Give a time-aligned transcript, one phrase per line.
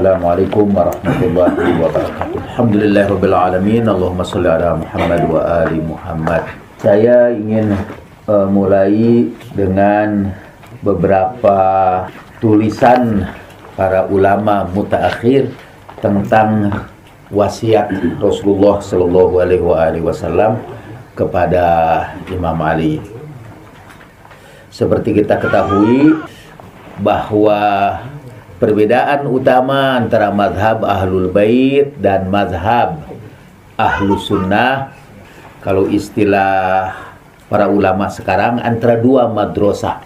[0.00, 2.40] Assalamualaikum warahmatullahi wabarakatuh.
[2.56, 3.84] Alhamdulillahirabbil alamin.
[3.84, 6.42] Allahumma shalli ala Muhammad wa ali Muhammad.
[6.80, 7.76] Saya ingin
[8.24, 10.32] uh, mulai dengan
[10.80, 11.60] beberapa
[12.40, 13.28] tulisan
[13.76, 15.52] para ulama mutaakhir
[16.00, 16.72] tentang
[17.28, 17.92] wasiat
[18.24, 20.64] Rasulullah Shallallahu alaihi wasallam
[21.12, 23.04] kepada Imam Ali.
[24.72, 26.24] Seperti kita ketahui
[27.04, 27.60] bahwa
[28.60, 33.00] perbedaan utama antara mazhab ahlul bait dan mazhab
[33.80, 34.92] ahlu sunnah
[35.64, 36.92] kalau istilah
[37.48, 40.04] para ulama sekarang antara dua madrasah.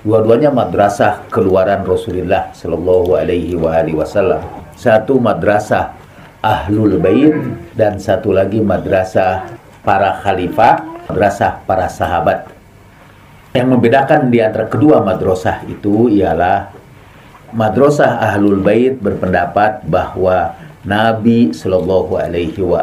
[0.00, 3.52] Dua-duanya madrasah keluaran Rasulullah Shallallahu Alaihi
[3.92, 4.40] Wasallam.
[4.72, 5.92] Satu madrasah
[6.40, 7.36] ahlul bait
[7.76, 9.44] dan satu lagi madrasah
[9.84, 12.48] para khalifah madrasah para sahabat.
[13.52, 16.79] Yang membedakan di antara kedua madrasah itu ialah
[17.50, 20.54] Madrasah Ahlul Bait berpendapat bahwa
[20.86, 22.78] Nabi Shallallahu Alaihi wa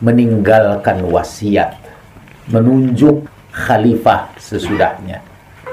[0.00, 1.76] meninggalkan wasiat,
[2.48, 5.20] menunjuk khalifah sesudahnya.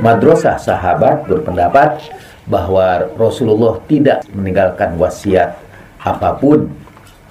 [0.04, 2.04] Madrasah Sahabat berpendapat
[2.46, 5.56] bahwa Rasulullah tidak meninggalkan wasiat
[6.04, 6.68] apa pun.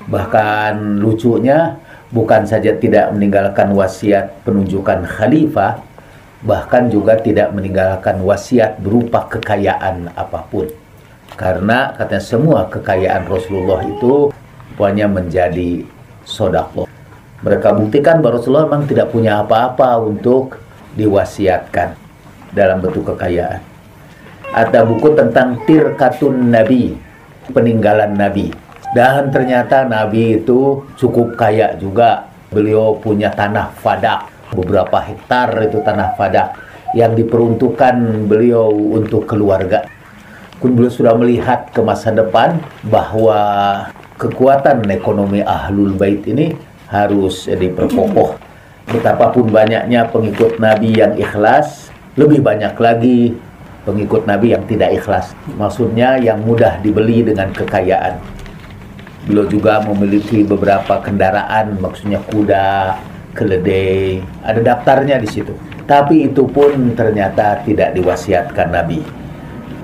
[0.08, 1.76] Bahkan lucunya
[2.08, 5.80] bukan saja tidak meninggalkan wasiat penunjukan khalifah,
[6.44, 10.68] bahkan juga tidak meninggalkan wasiat berupa kekayaan apa pun.
[11.34, 14.30] Karena katanya semua kekayaan Rasulullah itu
[14.76, 15.82] pokoknya menjadi
[16.22, 16.86] sodako.
[17.42, 20.60] Mereka buktikan bahwa Rasulullah memang tidak punya apa-apa untuk
[20.94, 21.96] diwasiatkan
[22.52, 23.60] dalam bentuk kekayaan.
[24.54, 26.94] Ada buku tentang tirkatun Nabi,
[27.50, 28.54] peninggalan Nabi.
[28.94, 32.30] Dan ternyata Nabi itu cukup kaya juga.
[32.54, 36.54] Beliau punya tanah fadak beberapa hektar itu tanah pada
[36.94, 39.84] yang diperuntukkan beliau untuk keluarga.
[40.62, 43.36] Kun beliau sudah melihat ke masa depan bahwa
[44.16, 46.54] kekuatan ekonomi ahlul bait ini
[46.86, 48.38] harus diperkokoh.
[48.88, 53.34] Betapapun banyaknya pengikut Nabi yang ikhlas, lebih banyak lagi
[53.82, 55.34] pengikut Nabi yang tidak ikhlas.
[55.58, 58.16] Maksudnya yang mudah dibeli dengan kekayaan.
[59.24, 62.96] Beliau juga memiliki beberapa kendaraan, maksudnya kuda,
[63.34, 65.52] keledai, ada daftarnya di situ.
[65.84, 69.04] Tapi itu pun ternyata tidak diwasiatkan Nabi.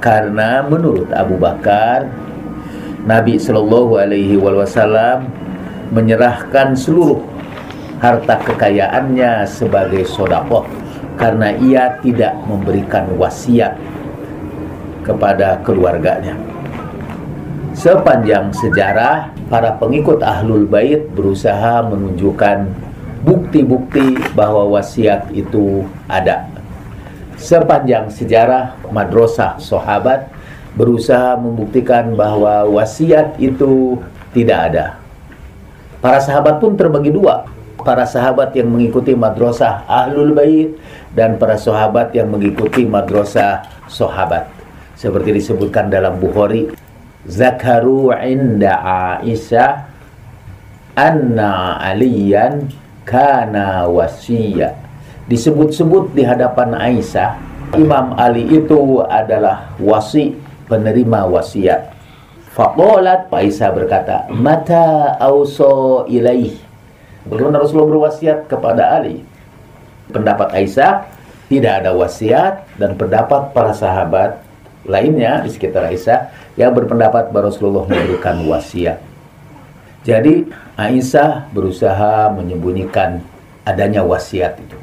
[0.01, 2.09] Karena menurut Abu Bakar,
[3.05, 5.29] Nabi Shallallahu Alaihi Wasallam
[5.93, 7.21] menyerahkan seluruh
[8.01, 10.65] harta kekayaannya sebagai sodakoh
[11.21, 13.77] karena ia tidak memberikan wasiat
[15.05, 16.33] kepada keluarganya.
[17.77, 22.90] Sepanjang sejarah, para pengikut Ahlul Bait berusaha menunjukkan
[23.21, 26.49] bukti-bukti bahwa wasiat itu ada.
[27.41, 30.29] Sepanjang sejarah madrasah sahabat
[30.77, 33.97] berusaha membuktikan bahwa wasiat itu
[34.37, 34.87] tidak ada.
[36.01, 37.49] Para sahabat pun terbagi dua.
[37.81, 40.77] Para sahabat yang mengikuti madrasah Ahlul Bait
[41.17, 44.53] dan para sahabat yang mengikuti madrasah sahabat.
[45.01, 46.69] Seperti disebutkan dalam Bukhari,
[47.25, 48.81] Zakaru inda
[49.17, 49.89] Aisyah
[50.93, 52.69] anna aliyan
[53.11, 54.79] kana wasiya.
[55.27, 57.35] Disebut-sebut di hadapan Aisyah,
[57.75, 60.39] Imam Ali itu adalah wasi,
[60.71, 61.91] penerima wasiat.
[62.55, 66.55] Faqalat Aisyah berkata, "Mata auso ilaih?"
[67.27, 69.27] Bagaimana Rasulullah berwasiat kepada Ali?
[70.11, 71.11] Pendapat Aisyah
[71.51, 74.39] tidak ada wasiat dan pendapat para sahabat
[74.87, 79.10] lainnya di sekitar Aisyah yang berpendapat bahwa Rasulullah memberikan wasiat.
[80.01, 80.49] Jadi
[80.81, 83.21] Aisyah berusaha menyembunyikan
[83.69, 84.79] adanya wasiat itu.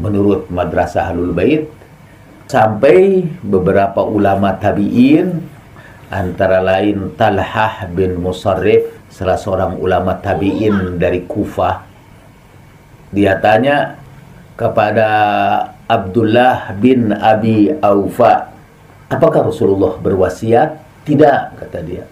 [0.00, 1.68] Menurut Madrasah Ahlul Bait
[2.48, 5.40] sampai beberapa ulama tabi'in
[6.12, 11.84] antara lain Talhah bin Musarrif salah seorang ulama tabi'in dari Kufah
[13.12, 13.96] dia tanya
[14.56, 15.08] kepada
[15.88, 18.52] Abdullah bin Abi Aufa
[19.08, 22.04] apakah Rasulullah berwasiat tidak kata dia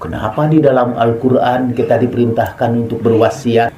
[0.00, 3.68] Kenapa di dalam Al-Quran kita diperintahkan untuk berwasiat,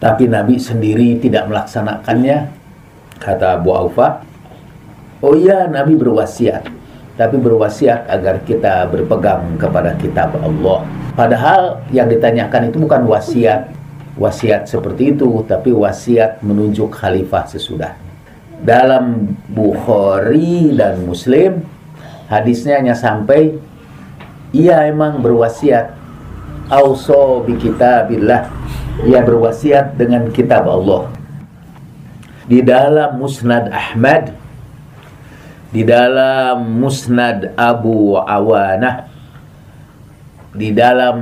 [0.00, 2.48] tapi Nabi sendiri tidak melaksanakannya?
[3.20, 4.24] Kata Abu Aufa,
[5.20, 6.64] oh iya Nabi berwasiat,
[7.20, 10.88] tapi berwasiat agar kita berpegang kepada kitab Allah.
[11.12, 13.68] Padahal yang ditanyakan itu bukan wasiat,
[14.16, 17.92] wasiat seperti itu, tapi wasiat menunjuk khalifah sesudah.
[18.64, 21.60] Dalam Bukhari dan Muslim,
[22.32, 23.67] hadisnya hanya sampai
[24.54, 25.94] ia emang berwasiat.
[26.68, 28.48] Auso bi kitabillah.
[29.08, 31.08] Ia berwasiat dengan kitab Allah.
[32.48, 34.32] Di dalam Musnad Ahmad
[35.68, 39.04] di dalam Musnad Abu Awanah
[40.56, 41.18] di dalam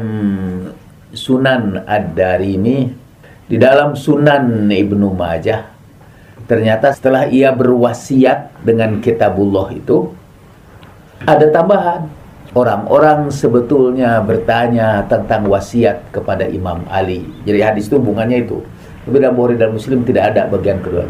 [1.10, 2.78] Sunan Ad-Darimi
[3.50, 5.66] di dalam Sunan Ibnu Majah
[6.46, 10.14] ternyata setelah ia berwasiat dengan kitabullah itu
[11.26, 12.06] ada tambahan
[12.56, 17.28] orang-orang sebetulnya bertanya tentang wasiat kepada Imam Ali.
[17.44, 18.64] Jadi hadis itu hubungannya itu.
[19.04, 21.04] Tapi dalam Bukhari dan Muslim tidak ada bagian kedua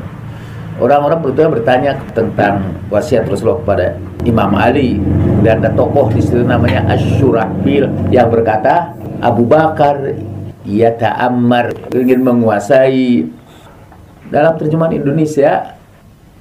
[0.81, 2.54] orang-orang bertanya bertanya tentang
[2.93, 3.87] wasiat Rasulullah kepada
[4.28, 5.00] Imam Ali.
[5.44, 10.16] Dan ada tokoh di situ namanya Asyurahbil yang berkata Abu Bakar
[10.66, 13.31] ia ta'ammar ingin menguasai.
[14.26, 15.78] Dalam terjemahan Indonesia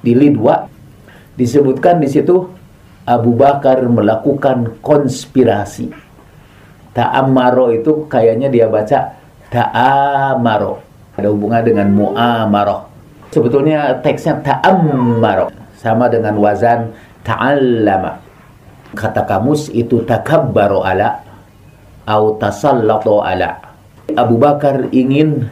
[0.01, 0.65] di Lidwa
[1.37, 2.49] disebutkan di situ
[3.05, 5.93] Abu Bakar melakukan konspirasi.
[6.91, 9.13] Ta'ammaro itu kayaknya dia baca
[9.53, 10.81] ta'amaro.
[11.15, 12.95] Ada hubungan dengan mu'amaroh
[13.35, 16.95] sebetulnya teksnya ta'ammar sama dengan wazan
[17.27, 18.23] ta'allama.
[18.95, 21.19] Kata kamus itu takabbaru ala
[22.07, 23.59] au tasallatu ala.
[24.15, 25.51] Abu Bakar ingin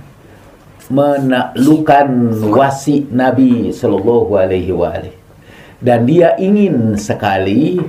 [0.88, 2.08] menaklukkan
[2.48, 5.23] wasi Nabi Shallallahu Alaihi Wasallam
[5.84, 7.84] dan dia ingin sekali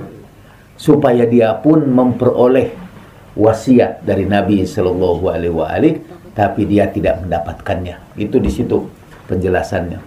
[0.75, 2.75] supaya dia pun memperoleh
[3.39, 5.95] wasiat dari Nabi Shallallahu Alaihi Wasallam
[6.35, 8.83] tapi dia tidak mendapatkannya itu di situ
[9.31, 10.03] penjelasannya.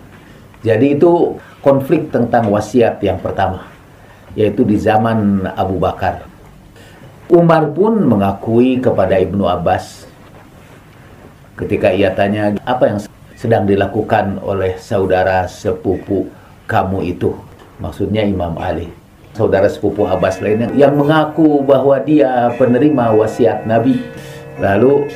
[0.61, 3.65] Jadi itu konflik tentang wasiat yang pertama,
[4.37, 6.27] yaitu di zaman Abu Bakar.
[7.29, 10.09] Umar pun mengakui kepada Ibnu Abbas
[11.61, 12.99] ketika ia tanya apa yang
[13.37, 16.27] sedang dilakukan oleh saudara sepupu
[16.67, 17.37] kamu itu,
[17.79, 18.91] maksudnya Imam Ali.
[19.35, 24.03] Saudara sepupu Abbas lainnya yang mengaku bahwa dia penerima wasiat Nabi.
[24.59, 25.07] Lalu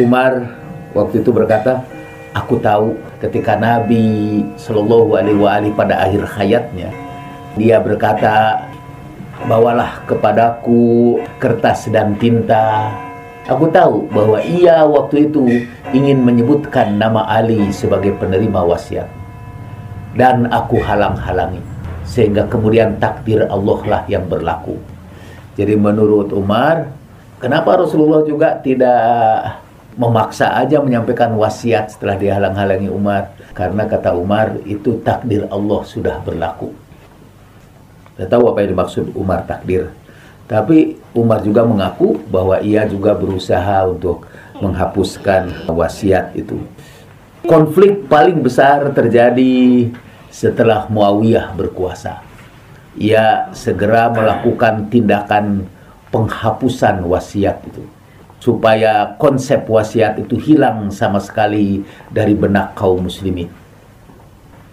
[0.00, 0.40] Umar
[0.96, 1.84] waktu itu berkata,
[2.36, 6.92] Aku tahu ketika Nabi Shallallahu Alaihi Wasallam pada akhir hayatnya
[7.58, 8.62] dia berkata
[9.50, 12.94] bawalah kepadaku kertas dan tinta
[13.50, 19.10] aku tahu bahwa ia waktu itu ingin menyebutkan nama Ali sebagai penerima wasiat
[20.14, 21.62] dan aku halang-halangi
[22.08, 24.80] sehingga kemudian takdir Allah lah yang berlaku
[25.54, 26.88] jadi menurut Umar
[27.36, 29.04] kenapa Rasulullah juga tidak
[29.98, 36.70] memaksa aja menyampaikan wasiat setelah dihalang-halangi Umar karena kata Umar itu takdir Allah sudah berlaku.
[38.14, 39.90] Saya tahu apa yang dimaksud Umar takdir.
[40.46, 44.30] Tapi Umar juga mengaku bahwa ia juga berusaha untuk
[44.62, 46.62] menghapuskan wasiat itu.
[47.44, 49.90] Konflik paling besar terjadi
[50.38, 52.22] setelah Muawiyah berkuasa.
[52.94, 55.66] Ia segera melakukan tindakan
[56.14, 57.82] penghapusan wasiat itu
[58.38, 63.50] supaya konsep wasiat itu hilang sama sekali dari benak kaum muslimin.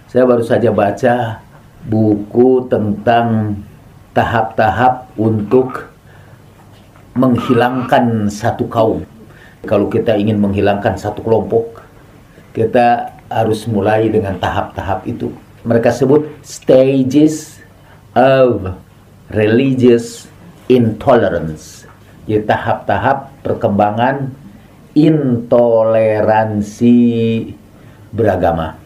[0.05, 1.41] Saya baru saja baca
[1.81, 3.57] buku tentang
[4.13, 5.89] tahap-tahap untuk
[7.17, 9.01] menghilangkan satu kaum.
[9.65, 11.81] Kalau kita ingin menghilangkan satu kelompok,
[12.53, 15.33] kita harus mulai dengan tahap-tahap itu.
[15.65, 17.57] Mereka sebut stages
[18.13, 18.77] of
[19.33, 20.29] religious
[20.69, 21.89] intolerance
[22.29, 24.29] ya tahap-tahap perkembangan
[24.93, 26.93] intoleransi
[28.13, 28.77] beragama.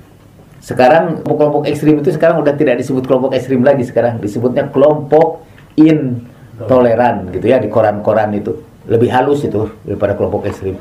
[0.60, 5.48] Sekarang kelompok ekstrim itu sekarang udah tidak disebut kelompok ekstrim lagi sekarang disebutnya kelompok
[5.80, 8.60] intoleran gitu ya di koran-koran itu
[8.90, 10.76] lebih halus itu daripada kelompok ekstrim.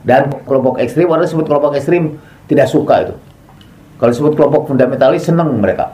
[0.00, 2.16] Dan kelompok ekstrim orang disebut kelompok ekstrim
[2.48, 3.14] tidak suka itu.
[4.00, 5.92] Kalau disebut kelompok fundamentalis senang mereka.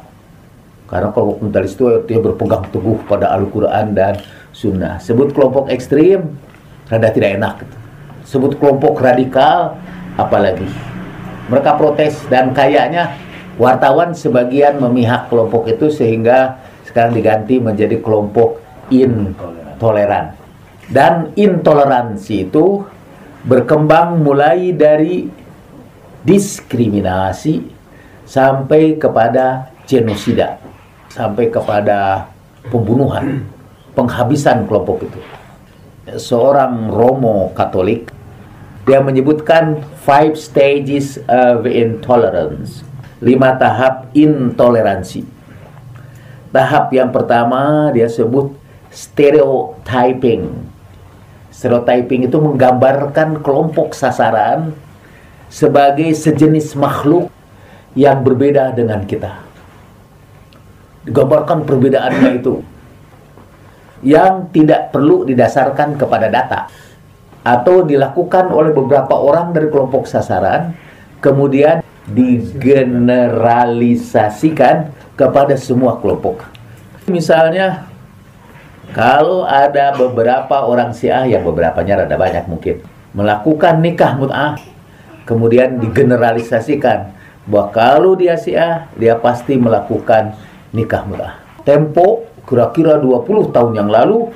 [0.87, 4.23] Karena kelompok fundamentalis itu dia berpegang teguh pada Al-Quran dan
[4.55, 5.03] sunnah.
[5.03, 6.39] Sebut kelompok ekstrim,
[6.87, 7.67] rada tidak enak.
[8.23, 9.75] Sebut kelompok radikal,
[10.15, 10.71] apalagi.
[11.51, 13.19] Mereka protes dan kayaknya
[13.59, 20.39] wartawan sebagian memihak kelompok itu sehingga sekarang diganti menjadi kelompok intoleran.
[20.87, 22.87] Dan intoleransi itu
[23.43, 25.27] berkembang mulai dari
[26.23, 27.76] diskriminasi
[28.27, 30.59] sampai kepada genosida,
[31.15, 32.27] sampai kepada
[32.69, 33.47] pembunuhan
[33.95, 35.21] penghabisan kelompok itu.
[36.19, 38.11] Seorang Romo Katolik
[38.87, 42.87] dia menyebutkan five stages of intolerance,
[43.19, 45.27] lima tahap intoleransi.
[46.55, 48.55] Tahap yang pertama dia sebut
[48.95, 50.47] stereotyping.
[51.51, 54.71] Stereotyping itu menggambarkan kelompok sasaran
[55.51, 57.33] sebagai sejenis makhluk
[57.97, 59.41] yang berbeda dengan kita.
[61.09, 62.61] Digambarkan perbedaannya itu.
[64.05, 66.69] Yang tidak perlu didasarkan kepada data.
[67.41, 70.77] Atau dilakukan oleh beberapa orang dari kelompok sasaran
[71.25, 76.45] kemudian digeneralisasikan kepada semua kelompok.
[77.09, 77.89] Misalnya
[78.93, 82.79] kalau ada beberapa orang Syiah yang beberapanya rada banyak mungkin
[83.17, 84.61] melakukan nikah mut'ah
[85.27, 87.16] kemudian digeneralisasikan
[87.47, 90.35] bahwa kalau dia Syiah dia pasti melakukan
[90.75, 91.39] nikah mut'ah.
[91.63, 94.31] Tempo kira-kira 20 tahun yang lalu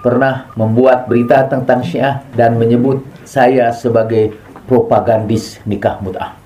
[0.00, 6.36] pernah membuat berita tentang Syiah dan menyebut saya sebagai propagandis nikah mut'ah.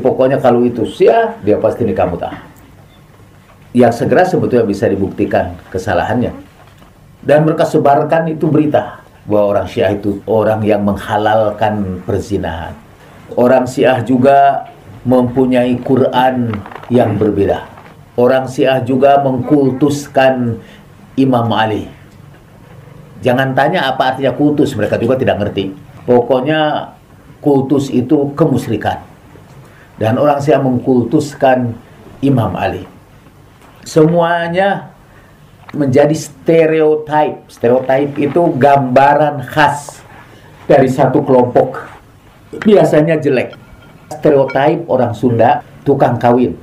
[0.00, 2.36] Pokoknya kalau itu Syiah dia pasti nikah mut'ah.
[3.74, 6.30] Yang segera sebetulnya bisa dibuktikan kesalahannya
[7.24, 12.76] dan mereka sebarkan itu berita bahwa orang Syiah itu orang yang menghalalkan perzinahan.
[13.34, 14.68] Orang Syiah juga
[15.04, 16.52] mempunyai Quran
[16.88, 17.68] yang berbeda.
[18.16, 20.58] Orang Syiah juga mengkultuskan
[21.14, 21.86] Imam Ali.
[23.20, 25.72] Jangan tanya apa artinya kultus, mereka juga tidak ngerti.
[26.04, 26.92] Pokoknya
[27.40, 29.00] kultus itu kemusyrikan.
[29.96, 31.76] Dan orang Syiah mengkultuskan
[32.24, 32.84] Imam Ali.
[33.84, 34.94] Semuanya
[35.74, 37.50] menjadi stereotype.
[37.50, 40.00] Stereotype itu gambaran khas
[40.70, 41.90] dari satu kelompok.
[42.62, 43.63] Biasanya jelek.
[44.18, 46.56] Stereotype orang Sunda tukang kawin.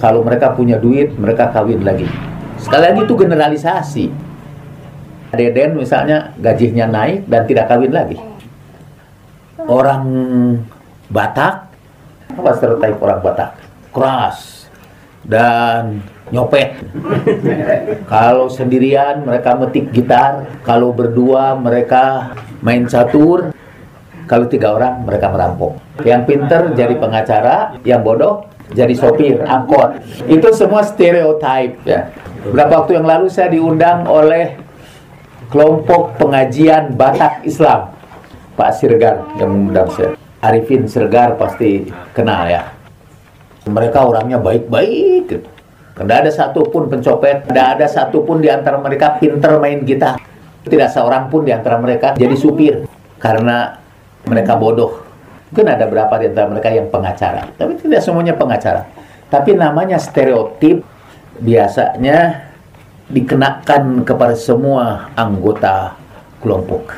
[0.00, 2.08] Kalau mereka punya duit, mereka kawin lagi.
[2.58, 4.06] Sekali lagi itu generalisasi.
[5.34, 8.18] Deden misalnya gajinya naik dan tidak kawin lagi.
[9.64, 10.04] Orang
[11.10, 11.70] Batak,
[12.34, 13.50] apa stereotype orang Batak?
[13.94, 14.66] Keras
[15.26, 16.80] dan nyopet.
[18.12, 22.34] kalau sendirian mereka metik gitar, kalau berdua mereka
[22.64, 23.52] main catur,
[24.24, 25.76] kalau tiga orang mereka merampok.
[26.02, 30.00] Yang pinter jadi pengacara, yang bodoh jadi sopir angkot.
[30.26, 32.08] Itu semua stereotype ya.
[32.44, 34.56] Berapa waktu yang lalu saya diundang oleh
[35.48, 37.92] kelompok pengajian Batak Islam.
[38.54, 40.14] Pak Sirgar yang mengundang saya.
[40.38, 42.70] Arifin Sirgar pasti kenal ya.
[43.64, 45.48] Mereka orangnya baik-baik gitu
[45.94, 50.18] tidak ada satupun pencopet, tidak ada satupun di antara mereka pinter main gitar.
[50.66, 52.82] Tidak seorang pun di antara mereka jadi supir
[53.22, 53.78] karena
[54.28, 55.04] mereka bodoh.
[55.50, 58.90] Mungkin ada berapa di antara mereka yang pengacara, tapi tidak semuanya pengacara.
[59.30, 60.82] Tapi namanya stereotip
[61.38, 62.50] biasanya
[63.06, 65.94] dikenakan kepada semua anggota
[66.42, 66.94] kelompok.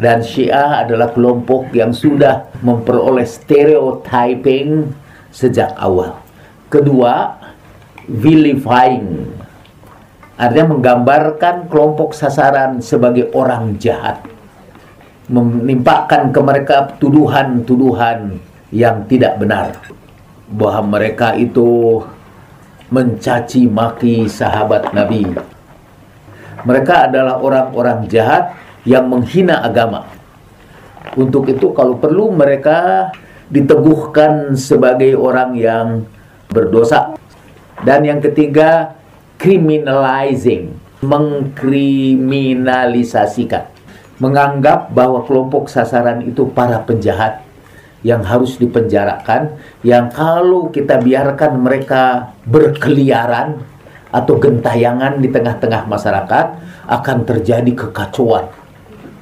[0.00, 4.88] Dan Syiah adalah kelompok yang sudah memperoleh stereotyping
[5.28, 6.16] sejak awal.
[6.70, 7.36] Kedua,
[8.10, 9.30] vilifying
[10.40, 14.24] artinya menggambarkan kelompok sasaran sebagai orang jahat
[15.30, 18.42] menimpakan ke mereka tuduhan-tuduhan
[18.74, 19.78] yang tidak benar.
[20.50, 22.02] Bahwa mereka itu
[22.90, 25.22] mencaci maki sahabat Nabi.
[26.66, 30.10] Mereka adalah orang-orang jahat yang menghina agama.
[31.14, 33.08] Untuk itu kalau perlu mereka
[33.46, 36.02] diteguhkan sebagai orang yang
[36.50, 37.14] berdosa.
[37.80, 38.92] Dan yang ketiga,
[39.40, 43.79] criminalizing, mengkriminalisasikan.
[44.20, 47.40] Menganggap bahwa kelompok sasaran itu para penjahat
[48.04, 53.64] yang harus dipenjarakan, yang kalau kita biarkan mereka berkeliaran
[54.12, 56.46] atau gentayangan di tengah-tengah masyarakat,
[56.84, 58.52] akan terjadi kekacauan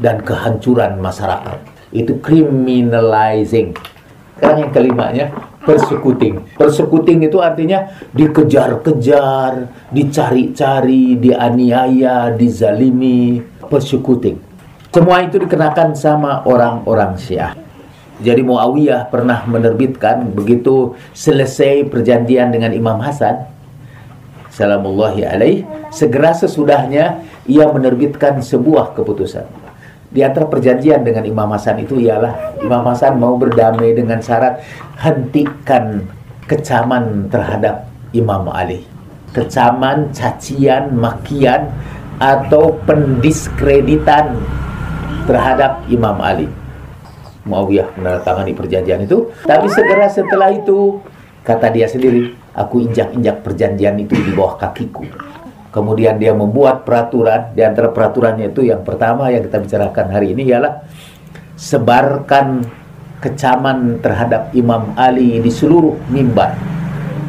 [0.02, 1.58] dan kehancuran masyarakat.
[1.94, 3.78] Itu criminalizing.
[4.38, 5.26] Sekarang yang kelimanya,
[5.66, 6.42] persecuting.
[6.54, 14.38] Persecuting itu artinya dikejar-kejar, dicari-cari, dianiaya, dizalimi, persecuting.
[14.88, 17.52] Semua itu dikenakan sama orang-orang Syiah.
[18.18, 23.46] Jadi Muawiyah pernah menerbitkan begitu selesai perjanjian dengan Imam Hasan
[24.58, 25.56] salamullahi alaih
[25.94, 29.46] segera sesudahnya ia menerbitkan sebuah keputusan
[30.10, 34.58] di antara perjanjian dengan Imam Hasan itu ialah Imam Hasan mau berdamai dengan syarat
[34.98, 36.08] hentikan
[36.48, 38.88] kecaman terhadap Imam Ali.
[39.36, 41.68] Kecaman, cacian, makian
[42.16, 44.32] atau pendiskreditan
[45.28, 46.48] terhadap Imam Ali.
[47.44, 51.00] Muawiyah menandatangani perjanjian itu, tapi segera setelah itu
[51.44, 55.04] kata dia sendiri, aku injak-injak perjanjian itu di bawah kakiku.
[55.72, 60.48] Kemudian dia membuat peraturan, di antara peraturannya itu yang pertama yang kita bicarakan hari ini
[60.48, 60.84] ialah
[61.56, 62.68] sebarkan
[63.24, 66.52] kecaman terhadap Imam Ali di seluruh mimbar.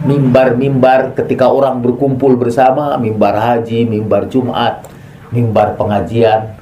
[0.04, 4.84] Mimbar-mimbar ketika orang berkumpul bersama, mimbar haji, mimbar Jumat,
[5.32, 6.59] mimbar pengajian.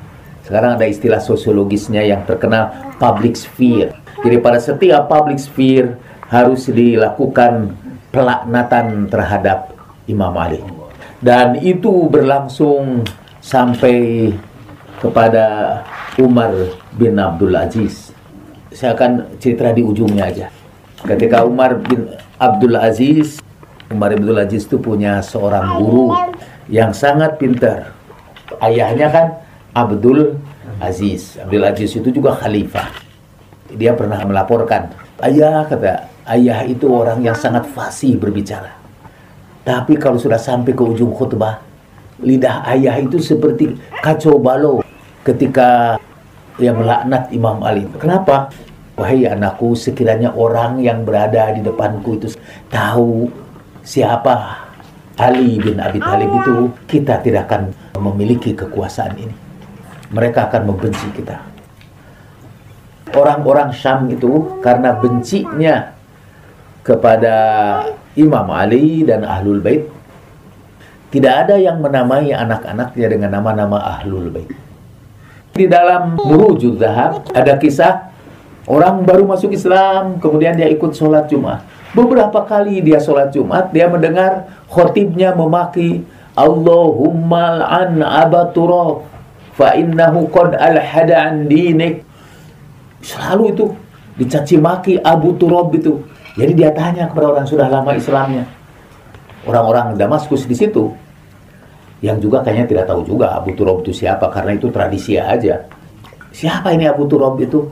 [0.48, 3.92] Sekarang ada istilah sosiologisnya yang terkenal public sphere.
[4.24, 6.00] Jadi pada setiap public sphere
[6.32, 7.76] harus dilakukan
[8.10, 9.76] pelaknatan terhadap
[10.08, 10.64] Imam Ali
[11.22, 13.02] dan itu berlangsung
[13.42, 14.30] sampai
[15.02, 15.80] kepada
[16.18, 16.54] Umar
[16.98, 18.14] bin Abdul Aziz.
[18.74, 20.48] Saya akan cerita di ujungnya aja.
[21.06, 23.42] Ketika Umar bin Abdul Aziz,
[23.90, 26.14] Umar bin Abdul Aziz itu punya seorang guru
[26.70, 27.94] yang sangat pintar.
[28.62, 29.28] Ayahnya kan
[29.78, 30.34] Abdul
[30.82, 31.38] Aziz.
[31.38, 32.90] Abdul Aziz itu juga khalifah.
[33.78, 34.90] Dia pernah melaporkan,
[35.22, 38.74] ayah kata, ayah itu orang yang sangat fasih berbicara.
[39.62, 41.62] Tapi kalau sudah sampai ke ujung khutbah,
[42.24, 44.82] lidah ayah itu seperti kacau balau
[45.22, 46.00] ketika
[46.58, 47.86] ia melaknat Imam Ali.
[48.02, 48.50] Kenapa?
[48.98, 52.34] Wahai anakku, sekiranya orang yang berada di depanku itu
[52.74, 53.30] tahu
[53.86, 54.66] siapa
[55.22, 56.56] Ali bin Abi Thalib itu,
[56.90, 57.70] kita tidak akan
[58.02, 59.47] memiliki kekuasaan ini.
[60.08, 61.44] Mereka akan membenci kita.
[63.12, 65.96] Orang-orang Syam itu karena bencinya
[66.84, 67.36] kepada
[68.16, 69.84] Imam Ali dan Ahlul Bait,
[71.12, 74.52] tidak ada yang menamai anak-anaknya dengan nama-nama Ahlul Bait.
[75.56, 78.14] Di dalam Murujul Zahab ada kisah
[78.70, 81.64] orang baru masuk Islam, kemudian dia ikut sholat Jumat.
[81.96, 86.04] Beberapa kali dia sholat Jumat, dia mendengar khotibnya memaki
[86.38, 89.17] Allahumma an abaturaf
[89.58, 92.06] fa innahu qad alhada an dinik.
[93.02, 93.66] Selalu itu
[94.22, 95.98] dicaci maki Abu Turab itu.
[96.38, 98.46] Jadi dia tanya kepada orang sudah lama Islamnya.
[99.50, 100.94] Orang-orang Damaskus di situ
[102.06, 105.66] yang juga kayaknya tidak tahu juga Abu Turab itu siapa karena itu tradisi aja.
[106.30, 107.66] Siapa ini Abu Turab itu?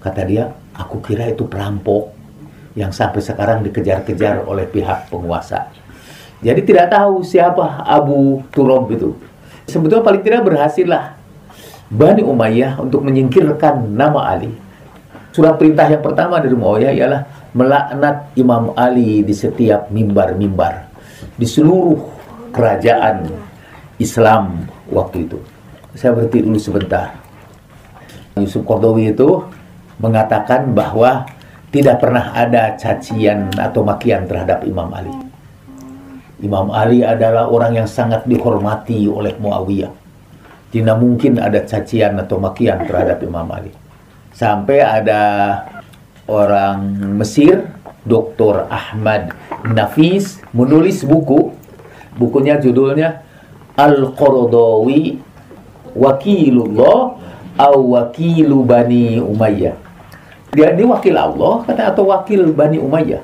[0.00, 2.08] Kata dia, aku kira itu perampok
[2.78, 5.68] yang sampai sekarang dikejar-kejar oleh pihak penguasa.
[6.40, 9.12] Jadi tidak tahu siapa Abu Turab itu.
[9.66, 11.15] Sebetulnya paling tidak berhasillah
[11.86, 14.50] Bani Umayyah untuk menyingkirkan nama Ali.
[15.30, 20.88] Surat perintah yang pertama dari Muawiyah ialah melaknat Imam Ali di setiap mimbar-mimbar
[21.36, 22.00] di seluruh
[22.50, 23.28] kerajaan
[24.00, 25.38] Islam waktu itu.
[25.96, 27.12] Saya berhenti dulu sebentar.
[28.36, 29.40] Yusuf Kordowi itu
[30.00, 31.24] mengatakan bahwa
[31.72, 35.12] tidak pernah ada cacian atau makian terhadap Imam Ali.
[36.44, 40.05] Imam Ali adalah orang yang sangat dihormati oleh Muawiyah.
[40.70, 43.72] Tidak mungkin ada cacian atau makian terhadap Imam Ali.
[44.34, 45.22] Sampai ada
[46.28, 46.82] orang
[47.16, 47.70] Mesir,
[48.04, 48.66] Dr.
[48.68, 49.32] Ahmad
[49.64, 51.54] Nafis, menulis buku.
[52.16, 53.22] Bukunya judulnya
[53.76, 55.20] Al-Qaradawi
[55.96, 57.16] Wakilullah
[57.56, 59.76] au Wakilu Bani Umayyah.
[60.52, 63.20] Dia ini wakil Allah kata atau wakil Bani Umayyah.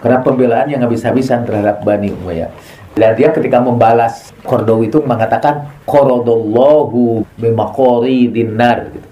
[0.00, 2.52] Karena pembelaan yang habis-habisan terhadap Bani Umayyah.
[2.96, 9.08] Dan dia ketika membalas Kordowi itu mengatakan Qaradallahu bimaqori dinar gitu.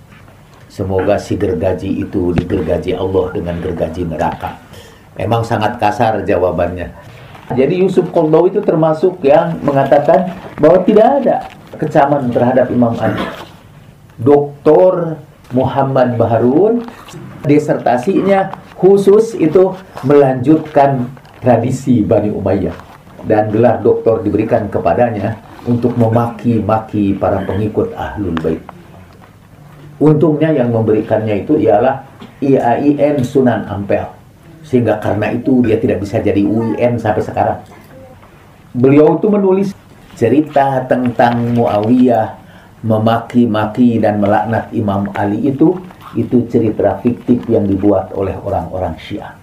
[0.73, 4.57] Semoga si gergaji itu digergaji Allah dengan gergaji neraka.
[5.21, 6.97] Memang sangat kasar jawabannya.
[7.53, 11.37] Jadi Yusuf Qardawi itu termasuk yang mengatakan bahwa tidak ada
[11.77, 13.21] kecaman terhadap Imam Ali.
[14.17, 15.21] Doktor
[15.53, 16.89] Muhammad Baharun
[17.45, 18.49] disertasinya
[18.81, 19.77] khusus itu
[20.09, 21.13] melanjutkan
[21.45, 22.94] tradisi Bani Umayyah
[23.25, 28.61] dan gelar doktor diberikan kepadanya untuk memaki-maki para pengikut Ahlul Bait.
[29.97, 32.05] Untungnya yang memberikannya itu ialah
[32.43, 34.05] IAIN Sunan Ampel
[34.65, 37.61] sehingga karena itu dia tidak bisa jadi UIN sampai sekarang.
[38.75, 39.69] Beliau itu menulis
[40.17, 42.43] cerita tentang Muawiyah
[42.85, 45.79] memaki-maki dan melaknat Imam Ali itu
[46.15, 49.35] itu cerita fiktif yang dibuat oleh orang-orang Syiah.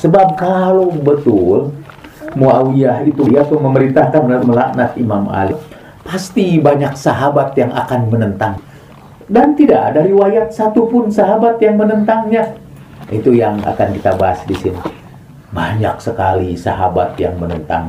[0.00, 1.72] Sebab kalau betul
[2.34, 5.54] Muawiyah itu dia tuh memerintahkan melaknat Imam Ali,
[6.02, 8.58] pasti banyak sahabat yang akan menentang.
[9.24, 12.58] Dan tidak ada riwayat satupun sahabat yang menentangnya.
[13.08, 14.80] Itu yang akan kita bahas di sini.
[15.54, 17.88] Banyak sekali sahabat yang menentang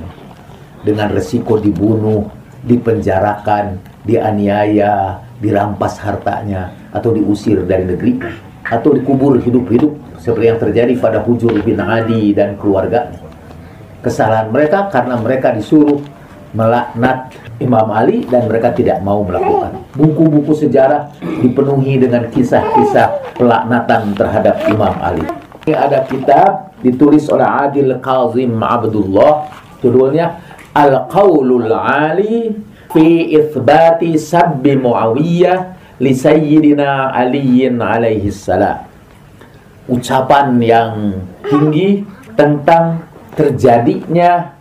[0.85, 2.29] dengan resiko dibunuh,
[2.61, 8.21] dipenjarakan, dianiaya, dirampas hartanya, atau diusir dari negeri,
[8.61, 13.24] atau dikubur hidup-hidup seperti yang terjadi pada Hujur bin Adi dan keluarganya.
[14.05, 15.97] Kesalahan mereka karena mereka disuruh
[16.53, 19.81] melaknat Imam Ali dan mereka tidak mau melakukan.
[19.97, 21.09] Buku-buku sejarah
[21.41, 25.25] dipenuhi dengan kisah-kisah pelaknatan terhadap Imam Ali.
[25.65, 29.49] Ini ada kitab ditulis oleh Adil Kazim Abdullah,
[29.81, 30.37] judulnya
[30.77, 32.53] Al-Qaulul Ali
[32.93, 35.57] fi ithbati sabbi Muawiyah
[35.97, 38.85] li Sayyidina Aliyin alaihi salam.
[39.89, 41.17] Ucapan yang
[41.49, 42.05] tinggi
[42.37, 43.01] tentang
[43.35, 44.55] terjadinya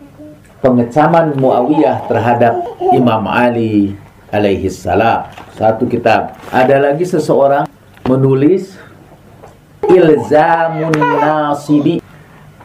[0.59, 2.55] pengecaman Muawiyah terhadap
[2.91, 3.95] Imam Ali
[4.35, 5.31] alaihi salam.
[5.55, 6.35] Satu kitab.
[6.51, 7.71] Ada lagi seseorang
[8.05, 8.75] menulis
[9.87, 12.03] Ilzamun Nasibi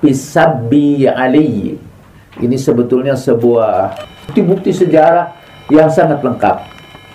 [0.01, 1.77] Bisabbi Ali.
[2.39, 3.93] Ini sebetulnya sebuah
[4.25, 5.35] bukti-bukti sejarah
[5.69, 6.65] yang sangat lengkap.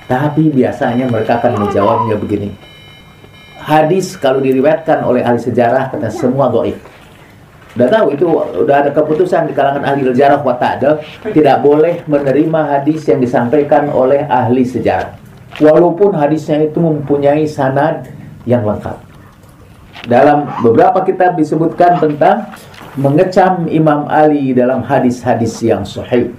[0.04, 2.52] Tapi biasanya mereka akan menjawabnya begini.
[3.64, 6.76] Hadis kalau diriwayatkan oleh ahli sejarah kata semua goib.
[7.74, 8.26] Udah tahu itu
[8.62, 10.54] udah ada keputusan di kalangan ahli sejarah wa
[11.26, 15.18] tidak boleh menerima hadis yang disampaikan oleh ahli sejarah.
[15.58, 18.06] Walaupun hadisnya itu mempunyai sanad
[18.46, 18.94] yang lengkap.
[20.06, 22.54] Dalam beberapa kitab disebutkan tentang
[22.94, 26.30] mengecam Imam Ali dalam hadis-hadis yang sahih.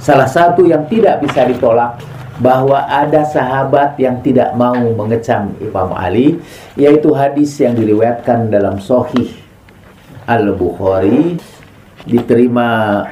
[0.00, 2.00] Salah satu yang tidak bisa ditolak
[2.40, 6.40] bahwa ada sahabat yang tidak mau mengecam Imam Ali
[6.72, 9.49] yaitu hadis yang diriwayatkan dalam Sahih
[10.30, 11.34] Al-Bukhari
[12.06, 13.02] diterima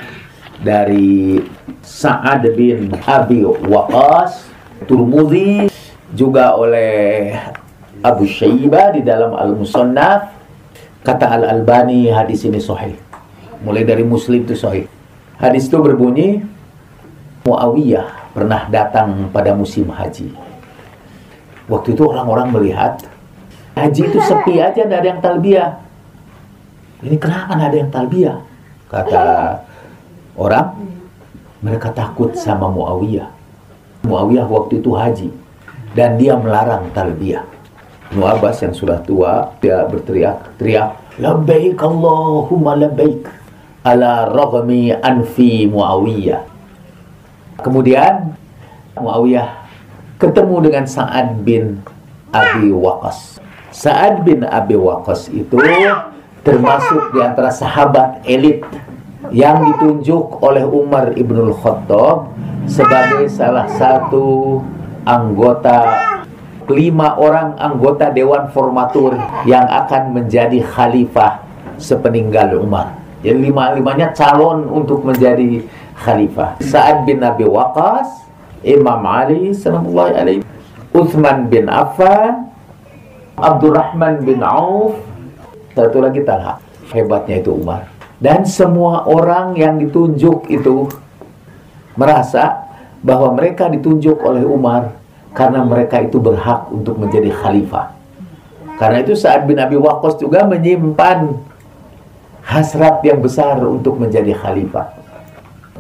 [0.63, 1.43] dari
[1.83, 4.47] Sa'ad bin Abi Waqas
[4.87, 5.67] Turmudi
[6.15, 7.35] juga oleh
[8.07, 10.31] Abu Syaibah di dalam Al-Musannaf
[11.03, 12.95] kata Al-Albani hadis ini sahih
[13.67, 14.87] mulai dari Muslim itu sahih
[15.43, 16.47] hadis itu berbunyi
[17.49, 20.29] Muawiyah pernah datang pada musim haji.
[21.65, 23.01] Waktu itu orang-orang melihat
[23.73, 25.71] haji itu sepi aja, tidak ada yang talbiyah.
[26.99, 28.39] Ini kenapa ada yang talbiyah?
[28.91, 29.25] Kata
[30.35, 30.75] orang,
[31.63, 33.31] mereka takut sama Muawiyah.
[34.07, 35.29] Muawiyah waktu itu haji
[35.95, 37.45] dan dia melarang talbiyah.
[38.09, 43.29] Mu'abbas yang sudah tua dia berteriak teriak labbaik Allahumma labbaik
[43.85, 46.41] ala raghmi anfi Muawiyah
[47.61, 48.33] Kemudian
[48.97, 49.51] Muawiyah
[50.17, 51.83] ketemu dengan Sa'ad bin
[52.31, 53.43] Abi Waqqas.
[53.75, 55.59] Sa'ad bin Abi Waqqas itu
[56.49, 58.65] termasuk di antara sahabat elit
[59.29, 62.33] yang ditunjuk oleh Umar Ibnul Khattab
[62.65, 64.57] sebagai salah satu
[65.05, 65.85] anggota
[66.73, 71.45] lima orang anggota Dewan Formatur yang akan menjadi khalifah
[71.77, 72.97] sepeninggal Umar.
[73.21, 75.65] Jadi lima-limanya calon untuk menjadi
[76.01, 76.65] khalifah.
[76.65, 78.09] Sa'ad bin Abi Waqqas,
[78.65, 80.45] Imam Ali sallallahu alaihi
[80.97, 82.49] Uthman bin Affan,
[83.37, 85.08] Abdurrahman bin Auf,
[85.79, 86.59] satu lagi Talha.
[86.91, 87.87] Hebatnya itu Umar.
[88.19, 90.91] Dan semua orang yang ditunjuk itu
[91.95, 92.67] merasa
[92.99, 94.99] bahwa mereka ditunjuk oleh Umar
[95.31, 97.95] karena mereka itu berhak untuk menjadi khalifah.
[98.75, 101.39] Karena itu saat bin Abi Waqqas juga menyimpan
[102.43, 104.99] hasrat yang besar untuk menjadi khalifah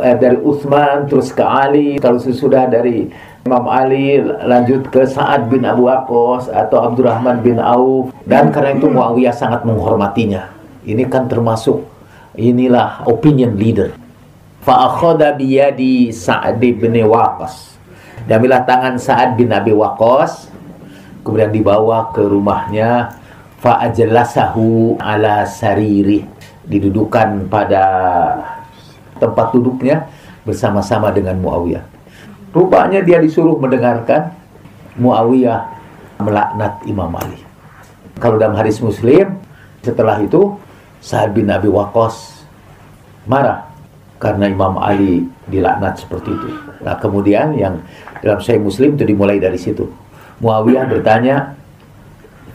[0.02, 3.11] eh, dari Utsman terus ke Ali kalau sesudah dari
[3.48, 8.12] Imam Ali lanjut ke Sa'ad bin Abu Waqqas atau Abdurrahman bin Auf.
[8.28, 10.52] Dan karena itu Muawiyah sangat menghormatinya.
[10.84, 11.80] Ini kan termasuk
[12.37, 13.96] inilah opinion leader.
[14.61, 17.80] Fa akhadha bi yadi Sa'ad bin Waqqas
[18.28, 20.52] diambillah tangan Sa'ad bin Abi Waqqas
[21.24, 23.16] kemudian dibawa ke rumahnya.
[23.58, 26.22] Fa ajlasahu ala sariri.
[26.68, 27.84] Didudukan pada
[29.16, 30.04] tempat duduknya
[30.44, 31.97] bersama-sama dengan Muawiyah.
[32.52, 34.32] Rupanya dia disuruh mendengarkan
[34.98, 35.68] Muawiyah
[36.18, 37.38] melaknat Imam Ali.
[38.18, 39.38] Kalau dalam hadis Muslim,
[39.84, 40.58] setelah itu
[40.98, 42.42] Sa'ad bin Abi Waqqas
[43.30, 43.70] marah
[44.18, 46.50] karena Imam Ali dilaknat seperti itu.
[46.82, 47.78] Nah, kemudian yang
[48.18, 49.87] dalam Sahih Muslim itu dimulai dari situ.
[50.42, 51.54] Muawiyah bertanya,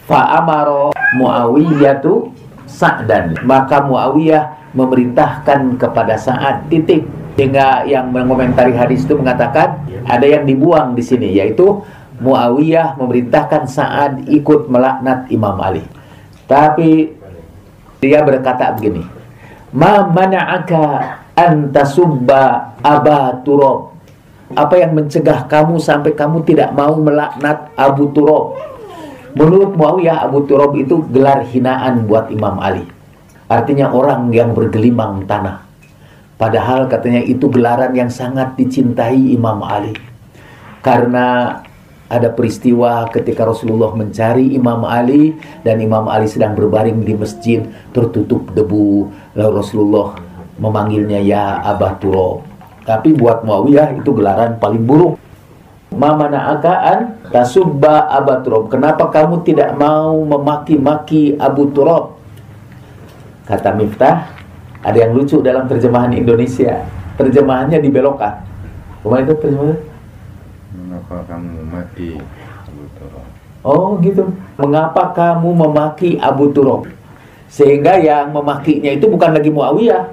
[0.03, 2.31] "Fa'amaro Muawiyatu
[2.67, 10.45] Sa'dan." Maka Muawiyah memerintahkan kepada saat titik sehingga yang mengomentari hadis itu mengatakan ada yang
[10.45, 11.81] dibuang di sini yaitu
[12.21, 15.81] Muawiyah memerintahkan saat ikut melaknat Imam Ali.
[16.45, 17.09] Tapi
[17.97, 19.01] dia berkata begini,
[19.73, 20.83] "Ma mana'aka
[21.33, 21.73] an
[22.85, 23.97] Aba Turab?"
[24.53, 28.53] Apa yang mencegah kamu sampai kamu tidak mau melaknat Abu Turab?
[29.33, 32.85] Menurut Muawiyah, Abu Turab itu gelar hinaan buat Imam Ali.
[33.49, 35.72] Artinya orang yang bergelimang tanah.
[36.43, 39.95] Padahal katanya itu gelaran yang sangat dicintai Imam Ali.
[40.83, 41.55] Karena
[42.11, 47.63] ada peristiwa ketika Rasulullah mencari Imam Ali dan Imam Ali sedang berbaring di masjid
[47.95, 49.07] tertutup debu.
[49.39, 50.19] Lalu Rasulullah
[50.59, 52.43] memanggilnya ya Abah Turab.
[52.83, 55.15] Tapi buat Muawiyah itu gelaran paling buruk.
[55.95, 58.67] Mamana akaan tasubba Abu Turab.
[58.67, 62.19] Kenapa kamu tidak mau memaki-maki Abu Turab?
[63.47, 64.42] Kata Miftah,
[64.83, 66.83] ada yang lucu dalam terjemahan Indonesia.
[67.15, 68.43] Terjemahannya dibelokkan.
[69.01, 69.79] Rumah itu terjemahannya?
[70.75, 72.09] Mengapa kamu mati
[72.67, 73.27] Abu Turab?
[73.63, 74.23] Oh gitu.
[74.59, 76.91] Mengapa kamu memaki Abu Turab?
[77.47, 80.03] Sehingga yang memakinya itu bukan lagi Muawiyah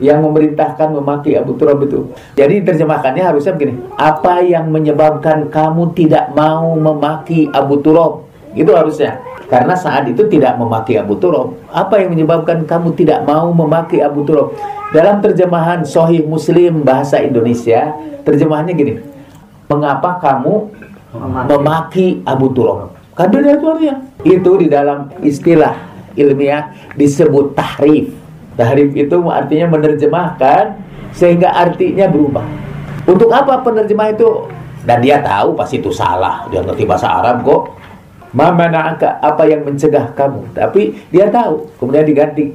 [0.00, 2.10] yang memerintahkan memaki Abu Turab itu.
[2.34, 3.78] Jadi terjemahkannya harusnya begini.
[3.94, 8.26] Apa yang menyebabkan kamu tidak mau memaki Abu Turab?
[8.56, 9.22] Itu harusnya.
[9.50, 11.58] Karena saat itu tidak memaki Abu Turab.
[11.74, 14.54] Apa yang menyebabkan kamu tidak mau memaki Abu Turab?
[14.94, 18.94] Dalam terjemahan Sahih Muslim bahasa Indonesia, terjemahannya gini.
[19.66, 20.70] Mengapa kamu
[21.50, 22.94] memaki Abu Turab?
[23.18, 23.96] Karena itu artinya.
[24.22, 25.74] Itu di dalam istilah
[26.14, 28.14] ilmiah disebut tahrif.
[28.54, 30.78] Tahrif itu artinya menerjemahkan
[31.10, 32.46] sehingga artinya berubah.
[33.10, 34.46] Untuk apa penerjemah itu?
[34.86, 36.46] Dan dia tahu pasti itu salah.
[36.54, 37.79] Dia ngerti bahasa Arab kok.
[38.30, 38.70] Mama
[39.02, 40.54] apa yang mencegah kamu?
[40.54, 42.54] Tapi dia tahu, kemudian diganti.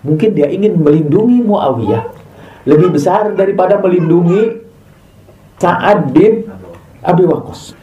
[0.00, 2.04] Mungkin dia ingin melindungi Muawiyah
[2.64, 4.64] lebih besar daripada melindungi
[5.60, 6.48] Sa'ad bin
[7.04, 7.76] Abi Waqqas.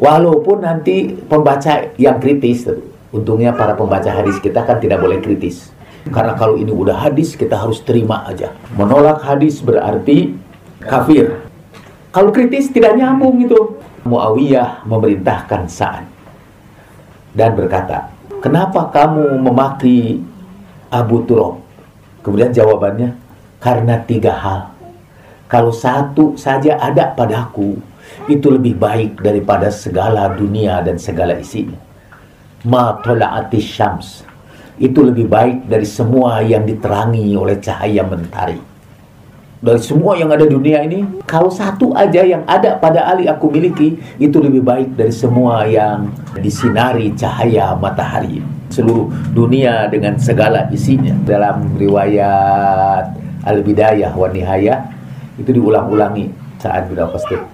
[0.00, 2.64] Walaupun nanti pembaca yang kritis,
[3.12, 5.70] untungnya para pembaca hadis kita kan tidak boleh kritis.
[6.08, 8.56] Karena kalau ini udah hadis, kita harus terima aja.
[8.72, 10.32] Menolak hadis berarti
[10.80, 11.44] kafir.
[12.08, 13.76] Kalau kritis tidak nyambung itu.
[14.00, 16.19] Muawiyah memerintahkan Sa'ad
[17.36, 18.10] dan berkata,
[18.42, 20.20] "Kenapa kamu memaki
[20.90, 21.62] Abu Turab?"
[22.20, 23.16] Kemudian jawabannya,
[23.58, 24.60] "Karena tiga hal.
[25.50, 27.74] Kalau satu saja ada padaku,
[28.30, 31.78] itu lebih baik daripada segala dunia dan segala isinya.
[32.66, 34.22] Ma tola'ati syams
[34.80, 38.69] itu lebih baik dari semua yang diterangi oleh cahaya mentari.
[39.60, 43.52] Dari semua yang ada di dunia ini, kalau satu aja yang ada pada Ali aku
[43.52, 46.08] miliki, itu lebih baik dari semua yang
[46.40, 48.40] disinari cahaya matahari.
[48.72, 51.12] Seluruh dunia dengan segala isinya.
[51.28, 53.12] Dalam riwayat
[53.44, 54.80] Al-Bidayah wa Nihayah,
[55.36, 57.44] itu diulang-ulangi saat berapa step.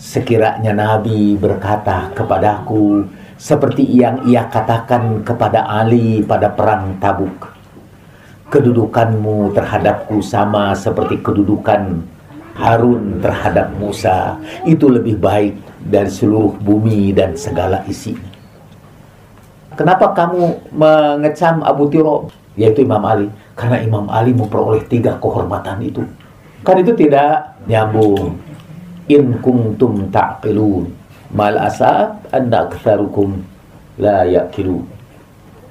[0.00, 3.04] Sekiranya Nabi berkata kepadaku,
[3.36, 7.51] seperti yang ia katakan kepada Ali pada perang Tabuk.
[8.52, 12.04] Kedudukanmu terhadapku sama seperti kedudukan
[12.52, 14.36] Harun terhadap Musa.
[14.68, 15.56] Itu lebih baik
[15.88, 18.28] dari seluruh bumi dan segala isinya.
[19.72, 22.28] Kenapa kamu mengecam Abu Tiro?
[22.60, 23.32] Yaitu Imam Ali.
[23.56, 26.04] Karena Imam Ali memperoleh tiga kehormatan itu.
[26.60, 28.36] Kan itu tidak nyambung.
[29.08, 30.92] In kuntum ta'qilun
[31.32, 32.68] mal asab anda
[33.96, 34.28] la.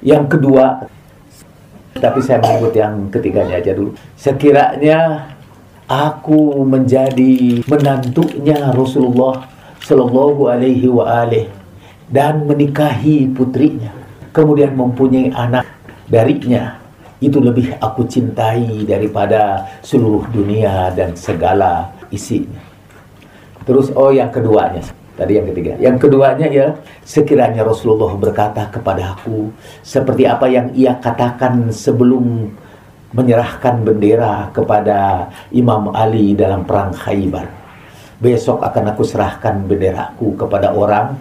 [0.02, 0.90] Yang kedua,
[2.02, 3.94] tapi saya menyebut yang ketiganya aja dulu.
[4.18, 5.30] Sekiranya
[5.86, 9.46] aku menjadi menantunya Rasulullah
[9.78, 11.46] Shallallahu Alaihi wa alih,
[12.10, 13.94] dan menikahi putrinya,
[14.34, 15.62] kemudian mempunyai anak
[16.10, 16.82] darinya,
[17.22, 22.58] itu lebih aku cintai daripada seluruh dunia dan segala isinya.
[23.62, 24.82] Terus oh yang keduanya
[25.12, 25.72] Tadi yang ketiga.
[25.76, 26.66] Yang keduanya ya,
[27.04, 29.52] sekiranya Rasulullah berkata kepada aku
[29.84, 32.48] seperti apa yang ia katakan sebelum
[33.12, 37.44] menyerahkan bendera kepada Imam Ali dalam perang Khaybar.
[38.24, 41.12] Besok akan aku serahkan benderaku kepada orang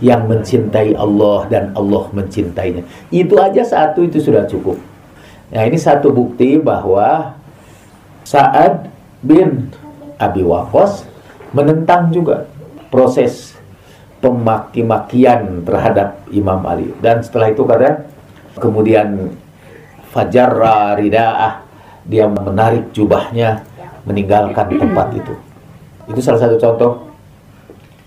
[0.00, 2.80] yang mencintai Allah dan Allah mencintainya.
[3.12, 4.80] Itu aja satu itu sudah cukup.
[5.52, 7.36] Nah, ini satu bukti bahwa
[8.24, 8.88] Sa'ad
[9.20, 9.68] bin
[10.16, 11.04] Abi Waqqas
[11.52, 12.48] menentang juga
[12.94, 13.58] proses
[14.22, 16.94] pemaki-makian terhadap Imam Ali.
[17.02, 18.06] Dan setelah itu kata
[18.62, 19.34] kemudian
[20.14, 21.66] fajarra ridaah
[22.06, 23.66] dia menarik jubahnya
[24.06, 25.34] meninggalkan tempat itu.
[26.06, 26.92] Itu salah satu contoh.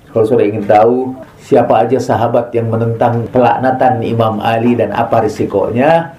[0.08, 1.12] Kalau sudah ingin tahu
[1.44, 6.16] siapa aja sahabat yang menentang pelaknatan Imam Ali dan apa risikonya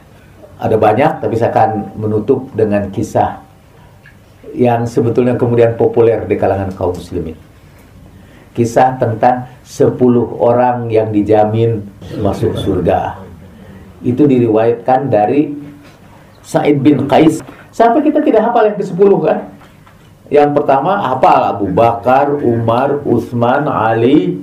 [0.60, 3.40] ada banyak tapi saya akan menutup dengan kisah
[4.54, 7.47] yang sebetulnya kemudian populer di kalangan kaum muslimin
[8.58, 9.94] kisah tentang 10
[10.42, 11.86] orang yang dijamin
[12.18, 13.22] masuk surga.
[14.02, 15.54] Itu diriwayatkan dari
[16.42, 17.38] Said bin Qais.
[17.70, 19.38] Sampai kita tidak hafal yang ke-10 kan?
[20.26, 24.42] Yang pertama hafal Abu Bakar, Umar, Utsman, Ali,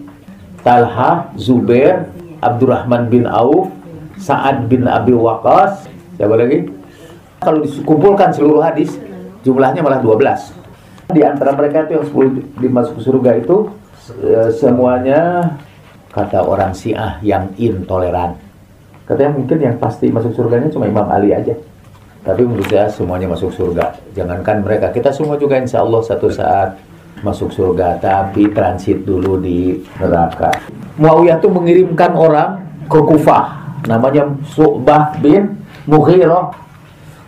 [0.64, 2.08] Talha, Zubair,
[2.40, 3.70] Abdurrahman bin Auf,
[4.16, 5.92] Sa'ad bin Abi Waqqas.
[6.16, 6.72] Siapa lagi?
[7.44, 8.96] Kalau dikumpulkan seluruh hadis,
[9.44, 10.56] jumlahnya malah 12.
[11.14, 13.70] Di antara mereka itu yang 10 dimasuk surga itu
[14.06, 15.50] Eh, semuanya
[16.14, 18.38] kata orang Syiah yang intoleran.
[19.10, 21.58] Katanya mungkin yang pasti masuk surganya cuma Imam Ali aja.
[22.22, 23.98] Tapi menurut saya semuanya masuk surga.
[24.18, 26.78] Jangankan mereka, kita semua juga insya Allah satu saat
[27.22, 27.98] masuk surga.
[27.98, 30.54] Tapi transit dulu di neraka.
[31.02, 33.46] Muawiyah itu mengirimkan orang ke Kufah.
[33.90, 36.54] Namanya Su'bah bin Mughirah.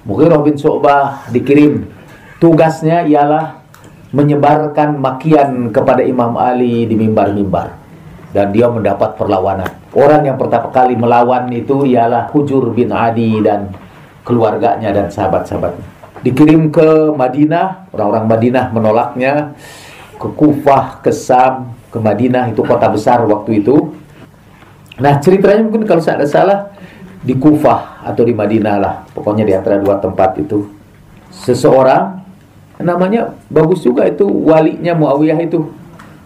[0.05, 1.85] Mughirah bin Su'bah dikirim.
[2.37, 3.56] Tugasnya ialah
[4.15, 7.75] menyebarkan makian kepada Imam Ali di mimbar-mimbar
[8.31, 9.67] dan dia mendapat perlawanan.
[9.91, 13.71] Orang yang pertama kali melawan itu ialah Hujur bin Adi dan
[14.23, 15.85] keluarganya dan sahabat-sahabatnya.
[16.23, 19.53] Dikirim ke Madinah, orang-orang Madinah menolaknya,
[20.17, 23.95] ke Kufah, ke Sam, ke Madinah itu kota besar waktu itu.
[24.97, 26.59] Nah ceritanya mungkin kalau saya ada salah
[27.21, 30.65] di Kufah atau di Madinah lah, pokoknya di antara dua tempat itu.
[31.29, 32.16] Seseorang
[32.77, 35.65] namanya bagus juga itu walinya Muawiyah itu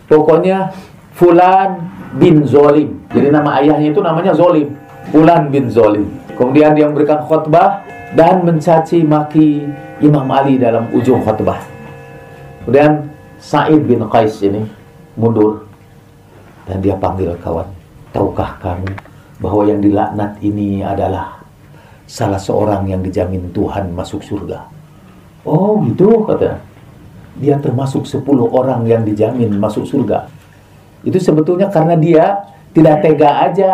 [0.08, 0.76] pokoknya
[1.16, 1.80] Fulan
[2.20, 4.76] bin Zolim jadi nama ayahnya itu namanya Zolim
[5.12, 9.64] Fulan bin Zolim kemudian dia memberikan khutbah dan mencaci maki
[10.04, 11.62] Imam Ali dalam ujung khutbah.
[12.66, 13.08] Kemudian
[13.42, 14.62] Sa'id bin Qais ini
[15.18, 15.66] mundur
[16.66, 17.66] dan dia panggil kawan,
[18.14, 18.90] tahukah kamu
[19.42, 21.42] bahwa yang dilaknat ini adalah
[22.06, 24.62] salah seorang yang dijamin Tuhan masuk surga.
[25.42, 26.62] Oh gitu kata.
[27.42, 30.30] Dia termasuk 10 orang yang dijamin masuk surga.
[31.02, 32.26] Itu sebetulnya karena dia
[32.76, 33.72] tidak tega aja.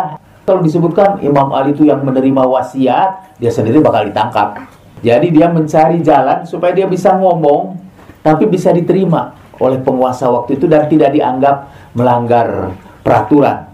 [0.48, 4.64] Kalau disebutkan Imam Ali itu yang menerima wasiat, dia sendiri bakal ditangkap.
[5.04, 7.76] Jadi dia mencari jalan supaya dia bisa ngomong,
[8.24, 12.72] tapi bisa diterima oleh penguasa waktu itu dan tidak dianggap melanggar
[13.04, 13.68] peraturan.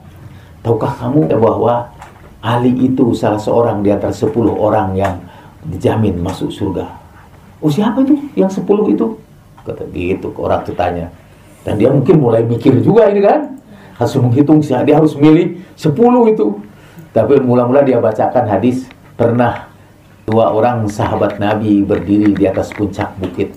[0.66, 1.94] Tahukah kamu bahwa
[2.42, 5.16] Ali itu salah seorang di antara 10 orang yang
[5.64, 7.03] dijamin masuk surga.
[7.62, 8.64] Oh siapa itu yang 10
[8.94, 9.06] itu?
[9.64, 11.06] Kata gitu orang itu tanya.
[11.64, 13.56] Dan dia mungkin mulai mikir juga ini kan.
[13.94, 16.46] Harus menghitung, dia harus milih 10 itu.
[17.14, 18.90] Tapi mula-mula dia bacakan hadis.
[19.14, 19.70] Pernah
[20.26, 23.54] dua orang sahabat Nabi berdiri di atas puncak bukit.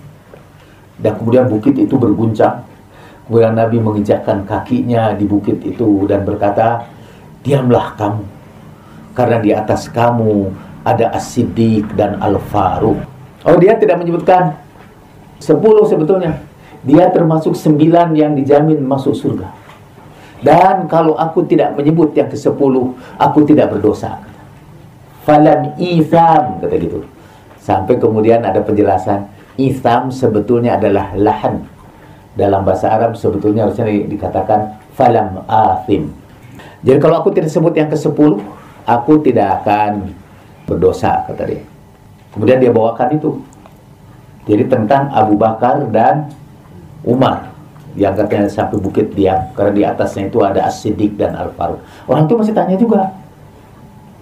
[1.02, 2.62] Dan kemudian bukit itu berguncang.
[3.26, 6.86] Kemudian Nabi menginjakkan kakinya di bukit itu dan berkata,
[7.42, 8.24] Diamlah kamu
[9.18, 10.54] karena di atas kamu
[10.86, 13.02] ada As-Siddiq dan Al-Faruq.
[13.48, 14.60] Oh, dia tidak menyebutkan
[15.40, 16.44] sepuluh sebetulnya.
[16.84, 19.48] Dia termasuk sembilan yang dijamin masuk surga.
[20.44, 24.20] Dan kalau aku tidak menyebut yang ke sepuluh, aku tidak berdosa.
[25.24, 27.08] Falam itham, kata gitu.
[27.58, 31.64] Sampai kemudian ada penjelasan, itham sebetulnya adalah lahan.
[32.38, 36.14] Dalam bahasa Arab sebetulnya harusnya dikatakan falam athim.
[36.86, 38.38] Jadi kalau aku tidak sebut yang ke sepuluh,
[38.86, 40.14] aku tidak akan
[40.70, 41.77] berdosa kata dia.
[42.38, 43.42] Kemudian dia bawakan itu.
[44.46, 46.30] Jadi tentang Abu Bakar dan
[47.02, 47.50] Umar
[47.98, 51.82] yang katanya sampai bukit dia karena di atasnya itu ada As-Siddiq dan Al-Faruq.
[52.06, 53.10] Orang itu masih tanya juga.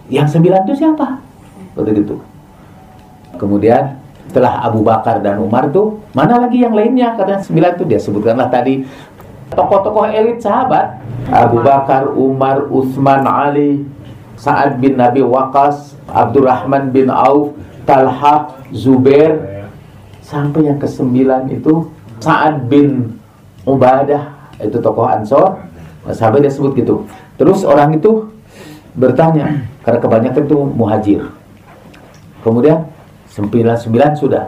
[0.08, 1.20] Yang sembilan itu siapa?
[1.76, 2.16] Seperti itu.
[3.36, 4.00] Kemudian
[4.32, 7.20] setelah Abu Bakar dan Umar itu mana lagi yang lainnya?
[7.20, 8.88] Katanya sembilan itu dia sebutkanlah tadi
[9.52, 13.84] tokoh-tokoh elit sahabat Abu Bakar, Umar, Utsman, Ali,
[14.40, 19.64] Sa'ad bin Nabi Waqas, Abdurrahman bin Auf, Talha, Zubair,
[20.26, 23.14] sampai yang kesembilan itu Sa'ad bin
[23.66, 25.62] Ubadah, itu tokoh Ansor,
[26.10, 27.06] sampai dia sebut gitu.
[27.38, 28.30] Terus orang itu
[28.98, 31.22] bertanya, karena kebanyakan itu muhajir.
[32.42, 32.90] Kemudian
[33.30, 34.46] sembilan sembilan sudah.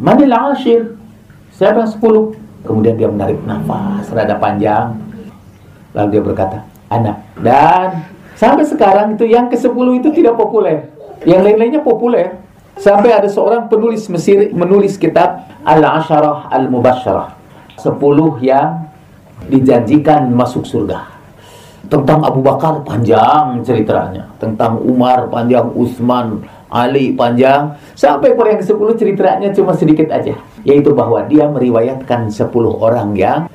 [0.00, 0.94] Manil ashir?
[1.54, 2.34] Siapa yang sepuluh?
[2.64, 4.96] Kemudian dia menarik nafas rada panjang.
[5.94, 6.58] Lalu dia berkata,
[6.90, 7.22] anak.
[7.38, 8.02] Dan
[8.34, 10.93] sampai sekarang itu yang ke-10 itu tidak populer.
[11.22, 12.42] Yang lain-lainnya populer.
[12.74, 17.38] Sampai ada seorang penulis Mesir menulis kitab Al-Asharah Al-Mubasharah.
[17.78, 17.94] 10
[18.42, 18.90] yang
[19.46, 21.06] dijanjikan masuk surga.
[21.86, 24.26] Tentang Abu Bakar panjang ceritanya.
[24.42, 27.78] Tentang Umar panjang, Utsman, Ali panjang.
[27.94, 30.34] Sampai pada yang ke-10 ceritanya cuma sedikit aja.
[30.66, 32.50] Yaitu bahwa dia meriwayatkan 10
[32.82, 33.46] orang yang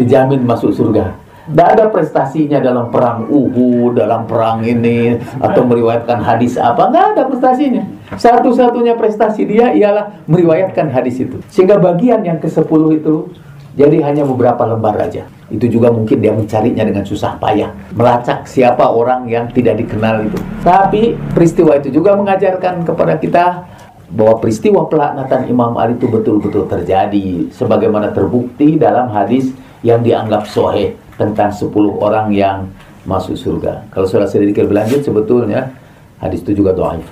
[0.00, 1.23] dijamin masuk surga.
[1.44, 6.88] Tidak ada prestasinya dalam perang Uhud, dalam perang ini, atau meriwayatkan hadis apa.
[6.88, 7.84] Nggak ada prestasinya.
[8.16, 11.40] Satu-satunya prestasi dia ialah meriwayatkan hadis itu.
[11.52, 13.28] Sehingga bagian yang ke-10 itu
[13.74, 15.26] jadi hanya beberapa lembar aja.
[15.50, 17.74] Itu juga mungkin dia mencarinya dengan susah payah.
[17.92, 20.38] Melacak siapa orang yang tidak dikenal itu.
[20.62, 23.66] Tapi peristiwa itu juga mengajarkan kepada kita
[24.14, 27.50] bahwa peristiwa pelaknatan Imam Ali itu betul-betul terjadi.
[27.50, 29.50] Sebagaimana terbukti dalam hadis
[29.84, 32.66] yang dianggap soheh tentang 10 orang yang
[33.04, 33.86] masuk surga.
[33.92, 35.70] Kalau sudah sedikit berlanjut sebetulnya
[36.18, 37.04] hadis itu juga doaif.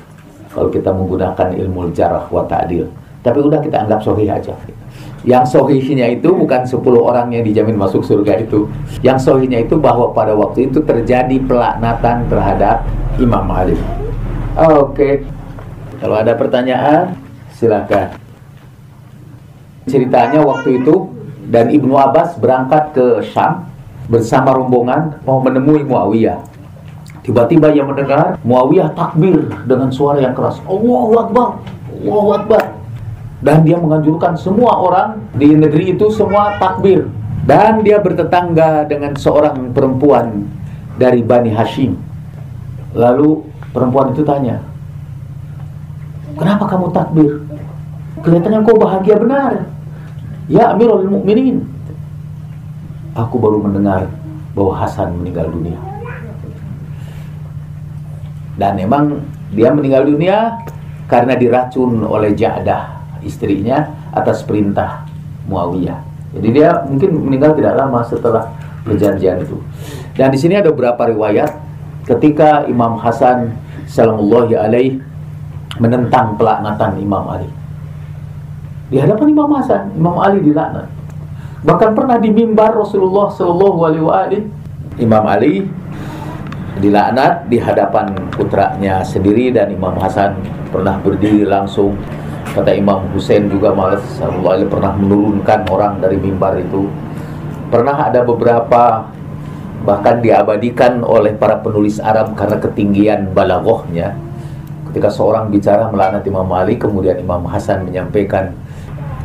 [0.53, 2.89] Kalau kita menggunakan ilmu jarah wa ta'dil.
[3.23, 4.53] Tapi udah kita anggap sahih aja.
[5.23, 8.67] Yang sahihnya itu bukan 10 orang yang dijamin masuk surga itu.
[9.01, 12.83] Yang sahihnya itu bahwa pada waktu itu terjadi pelaknatan terhadap
[13.23, 13.79] Imam Ali.
[14.59, 15.23] Oke.
[16.03, 17.15] Kalau ada pertanyaan,
[17.55, 18.19] silakan.
[19.87, 21.07] Ceritanya waktu itu
[21.47, 23.72] dan Ibnu Abbas berangkat ke Syam
[24.11, 26.43] bersama rombongan mau menemui Muawiyah.
[27.23, 30.59] Tiba-tiba ia mendengar Muawiyah takbir dengan suara yang keras.
[30.67, 31.49] Allahu Akbar,
[32.03, 32.65] Allahu Akbar.
[33.43, 37.11] Dan dia menganjurkan semua orang di negeri itu semua takbir.
[37.43, 40.47] Dan dia bertetangga dengan seorang perempuan
[40.95, 41.99] dari Bani Hashim.
[42.95, 43.43] Lalu
[43.75, 44.63] perempuan itu tanya,
[46.39, 47.33] Kenapa kamu takbir?
[48.25, 49.53] Kelihatannya kau bahagia benar.
[50.49, 51.72] Ya Amirul Mukminin
[53.13, 54.09] aku baru mendengar
[54.53, 55.79] bahwa Hasan meninggal dunia.
[58.57, 60.61] Dan memang dia meninggal dunia
[61.09, 65.09] karena diracun oleh Ja'dah istrinya atas perintah
[65.49, 66.01] Muawiyah.
[66.33, 68.49] Jadi dia mungkin meninggal tidak lama setelah
[68.85, 69.57] perjanjian itu.
[70.17, 71.53] Dan di sini ada beberapa riwayat
[72.09, 73.53] ketika Imam Hasan
[73.89, 75.01] sallallahu alaihi
[75.81, 77.49] menentang pelaknatan Imam Ali.
[78.93, 80.85] Di hadapan Imam Hasan, Imam Ali dilaknat.
[81.63, 84.45] Bahkan pernah di mimbar Rasulullah Shallallahu Alaihi Wasallam,
[84.99, 85.63] Imam Ali
[86.83, 90.43] dilaknat di hadapan putranya sendiri dan Imam Hasan
[90.75, 91.95] pernah berdiri langsung.
[92.53, 96.91] Kata Imam Hussein juga malas Sallallahu Alaihi pernah menurunkan orang dari mimbar itu.
[97.71, 99.07] Pernah ada beberapa
[99.87, 104.15] bahkan diabadikan oleh para penulis Arab karena ketinggian balaghahnya
[104.93, 108.55] ketika seorang bicara melaknat Imam Ali kemudian Imam Hasan menyampaikan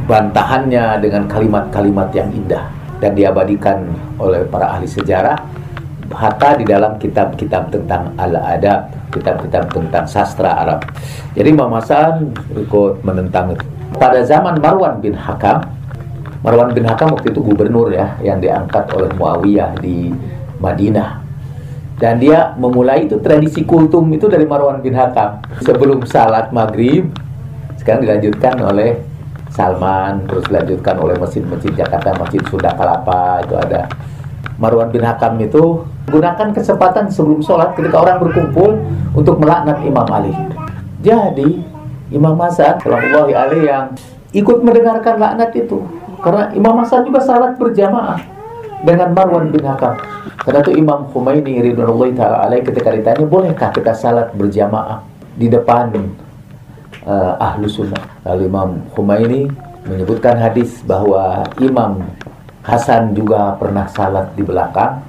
[0.07, 2.63] bantahannya dengan kalimat-kalimat yang indah
[3.03, 5.35] dan diabadikan oleh para ahli sejarah
[6.07, 10.79] hatta di dalam kitab-kitab tentang al-adab, kitab-kitab tentang sastra Arab.
[11.35, 13.65] Jadi Imam Hasan ikut menentang itu.
[13.99, 15.67] Pada zaman Marwan bin Hakam,
[16.43, 20.15] Marwan bin Hakam waktu itu gubernur ya yang diangkat oleh Muawiyah di
[20.63, 21.27] Madinah.
[21.97, 25.41] Dan dia memulai itu tradisi kultum itu dari Marwan bin Hakam.
[25.65, 27.09] Sebelum salat maghrib,
[27.81, 29.01] sekarang dilanjutkan oleh
[29.57, 33.89] Salman, terus dilanjutkan oleh masjid-masjid Jakarta, Masjid Sunda Kelapa, itu ada.
[34.61, 38.77] Marwan bin Hakam itu gunakan kesempatan sebelum sholat ketika orang berkumpul
[39.17, 40.33] untuk melaknat Imam Ali.
[41.01, 41.61] Jadi
[42.13, 43.97] Imam Hasan Sallallahu Alaihi yang
[44.33, 45.81] ikut mendengarkan laknat itu
[46.21, 48.21] karena Imam Hasan juga salat berjamaah
[48.81, 49.97] dengan Marwan bin Hakam.
[50.41, 55.01] Karena itu Imam Khumaini ridwanullahi taala ketika ditanya bolehkah kita salat berjamaah
[55.37, 55.93] di depan
[57.07, 58.03] uh, ahlu sunnah.
[58.27, 59.47] Lalu Imam Khumaini
[59.87, 62.03] menyebutkan hadis bahwa Imam
[62.67, 64.99] Hasan juga pernah salat di belakang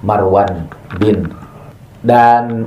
[0.00, 0.64] Marwan
[0.96, 1.28] bin
[2.00, 2.64] dan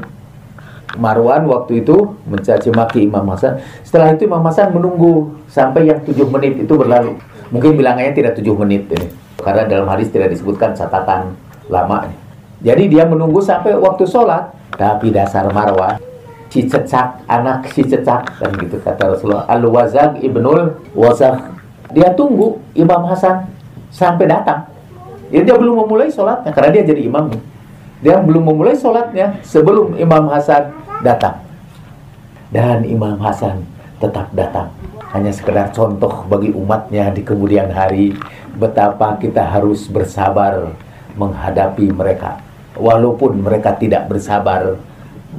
[0.97, 3.61] Marwan waktu itu mencaci maki Imam Hasan.
[3.81, 7.17] Setelah itu Imam Hasan menunggu sampai yang tujuh menit itu berlalu.
[7.49, 9.09] Mungkin bilangannya tidak tujuh menit ini.
[9.41, 11.33] Karena dalam hadis tidak disebutkan catatan
[11.69, 12.09] lama.
[12.61, 14.49] Jadi dia menunggu sampai waktu sholat.
[14.69, 15.97] Tapi dasar Marwan,
[16.49, 18.41] si cecak, anak si cecak.
[18.41, 19.45] Dan gitu kata Rasulullah.
[19.47, 21.55] Al-Wazag ibnul Wazag.
[21.93, 23.49] Dia tunggu Imam Hasan
[23.89, 24.69] sampai datang.
[25.29, 26.51] Jadi dia belum memulai sholatnya.
[26.53, 27.29] Karena dia jadi imam.
[28.01, 30.73] Dia belum memulai sholatnya sebelum Imam Hasan
[31.05, 31.41] datang.
[32.49, 33.61] Dan Imam Hasan
[34.01, 34.73] tetap datang.
[35.09, 38.13] Hanya sekedar contoh bagi umatnya di kemudian hari
[38.57, 40.73] betapa kita harus bersabar
[41.17, 42.37] menghadapi mereka
[42.77, 44.77] walaupun mereka tidak bersabar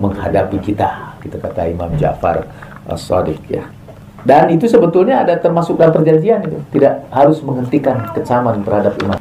[0.00, 2.48] menghadapi kita kita kata Imam Ja'far
[2.88, 3.64] As-Sadiq ya.
[4.20, 6.58] Dan itu sebetulnya ada termasuk dalam perjanjian itu.
[6.76, 9.16] Tidak harus menghentikan kecaman terhadap imam.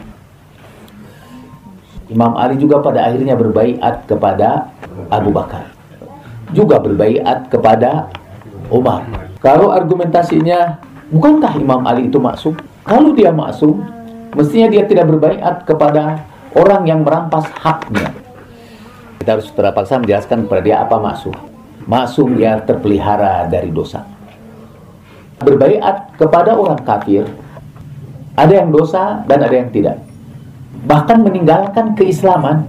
[2.10, 4.74] Imam Ali juga pada akhirnya berbaiat kepada
[5.08, 5.72] Abu Bakar.
[6.52, 8.10] Juga berbaiat kepada
[8.74, 9.06] Umar.
[9.40, 10.82] Kalau argumentasinya
[11.14, 13.80] bukankah Imam Ali itu maksud kalau dia maksum,
[14.34, 16.26] mestinya dia tidak berbaikat kepada
[16.58, 18.12] orang yang merampas haknya.
[19.20, 21.36] Kita harus terpaksa menjelaskan kepada dia apa maksum.
[21.84, 24.08] Maksum dia terpelihara dari dosa.
[25.44, 27.28] Berbaikat kepada orang kafir,
[28.40, 30.00] ada yang dosa dan ada yang tidak.
[30.88, 32.64] Bahkan meninggalkan keislaman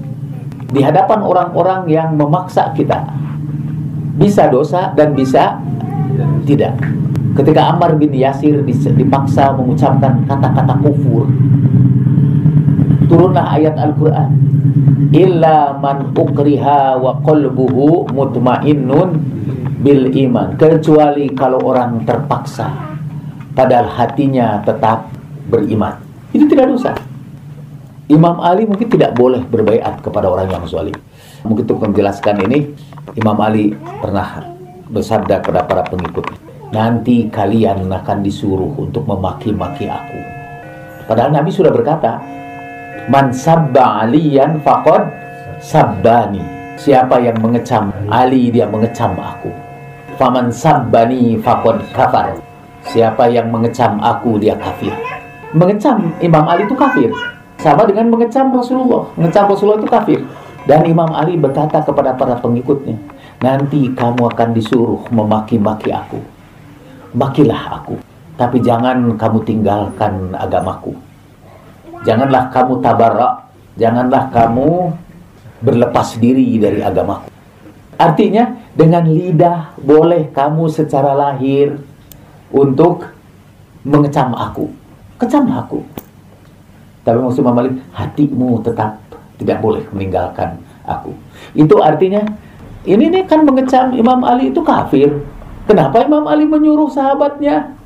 [0.75, 3.07] di hadapan orang-orang yang memaksa kita.
[4.19, 5.63] Bisa dosa dan bisa
[6.43, 6.75] tidak.
[7.39, 11.31] Ketika Ammar bin Yasir dipaksa mengucapkan kata-kata kufur
[13.11, 14.31] Turunlah ayat Al-Quran
[15.11, 19.19] Illa man ukriha wa qalbuhu mutmainnun
[19.83, 22.71] bil iman Kecuali kalau orang terpaksa
[23.51, 25.11] Padahal hatinya tetap
[25.51, 25.99] beriman
[26.31, 26.95] Itu tidak dosa
[28.11, 30.99] Imam Ali mungkin tidak boleh berbaikat kepada orang yang zalim.
[31.47, 32.75] Mungkin untuk menjelaskan ini
[33.15, 33.71] Imam Ali
[34.03, 34.51] pernah
[34.91, 40.19] bersabda kepada para pengikutnya nanti kalian akan disuruh untuk memaki-maki aku.
[41.11, 42.23] Padahal Nabi sudah berkata,
[43.09, 45.09] Man sabba aliyan faqad
[45.63, 46.43] sabbani.
[46.81, 49.53] Siapa yang mengecam Ali, dia mengecam aku.
[50.21, 52.37] Faman sabbani faqad kafar.
[52.85, 54.93] Siapa yang mengecam aku, dia kafir.
[55.57, 57.13] Mengecam Imam Ali itu kafir.
[57.61, 59.09] Sama dengan mengecam Rasulullah.
[59.17, 60.21] Mengecam Rasulullah itu kafir.
[60.65, 62.97] Dan Imam Ali berkata kepada para pengikutnya,
[63.41, 66.21] nanti kamu akan disuruh memaki-maki aku
[67.15, 67.99] makilah aku.
[68.39, 70.97] Tapi jangan kamu tinggalkan agamaku.
[72.01, 73.35] Janganlah kamu tabarak.
[73.77, 74.93] Janganlah kamu
[75.61, 77.29] berlepas diri dari agamaku.
[78.01, 81.77] Artinya dengan lidah boleh kamu secara lahir
[82.49, 83.05] untuk
[83.85, 84.73] mengecam aku.
[85.21, 85.85] Kecam aku.
[87.05, 89.01] Tapi maksud Malik, hatimu tetap
[89.37, 91.13] tidak boleh meninggalkan aku.
[91.53, 92.25] Itu artinya
[92.89, 95.21] ini nih kan mengecam Imam Ali itu kafir.
[95.69, 97.77] Kenapa Imam Ali menyuruh sahabatnya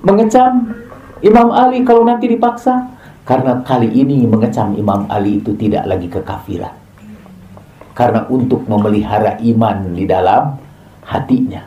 [0.00, 0.72] mengecam
[1.20, 2.95] Imam Ali kalau nanti dipaksa?
[3.26, 6.70] Karena kali ini mengecam Imam Ali itu tidak lagi kekafiran.
[7.90, 10.54] Karena untuk memelihara iman di dalam
[11.02, 11.66] hatinya.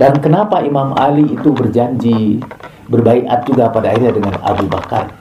[0.00, 2.40] Dan kenapa Imam Ali itu berjanji
[2.88, 5.12] berbaiat juga pada akhirnya dengan Abu Bakar?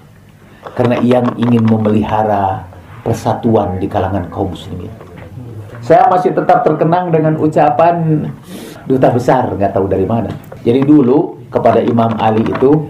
[0.71, 2.63] Karena ia ingin memelihara
[3.03, 4.93] persatuan di kalangan kaum muslimin.
[5.83, 8.27] Saya masih tetap terkenang dengan ucapan
[8.87, 10.31] duta besar, nggak tahu dari mana.
[10.63, 12.87] Jadi dulu kepada Imam Ali itu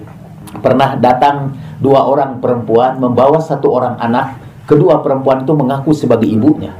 [0.59, 4.39] pernah datang dua orang perempuan membawa satu orang anak.
[4.67, 6.75] Kedua perempuan itu mengaku sebagai ibunya.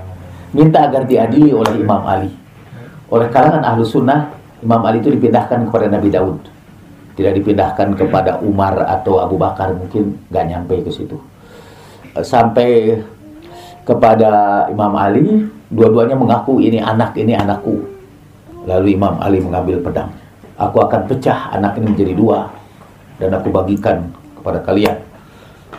[0.52, 2.28] Minta agar diadili oleh Imam Ali.
[3.08, 4.28] Oleh kalangan ahlu sunnah,
[4.60, 6.40] Imam Ali itu dipindahkan kepada Nabi Daud.
[7.16, 11.16] Tidak dipindahkan kepada Umar atau Abu Bakar, mungkin nggak nyampe ke situ.
[12.20, 13.00] Sampai
[13.88, 17.88] kepada Imam Ali, dua-duanya mengaku ini anak, ini anakku.
[18.68, 20.12] Lalu Imam Ali mengambil pedang.
[20.60, 22.57] Aku akan pecah anak ini menjadi dua
[23.18, 24.98] dan aku bagikan kepada kalian.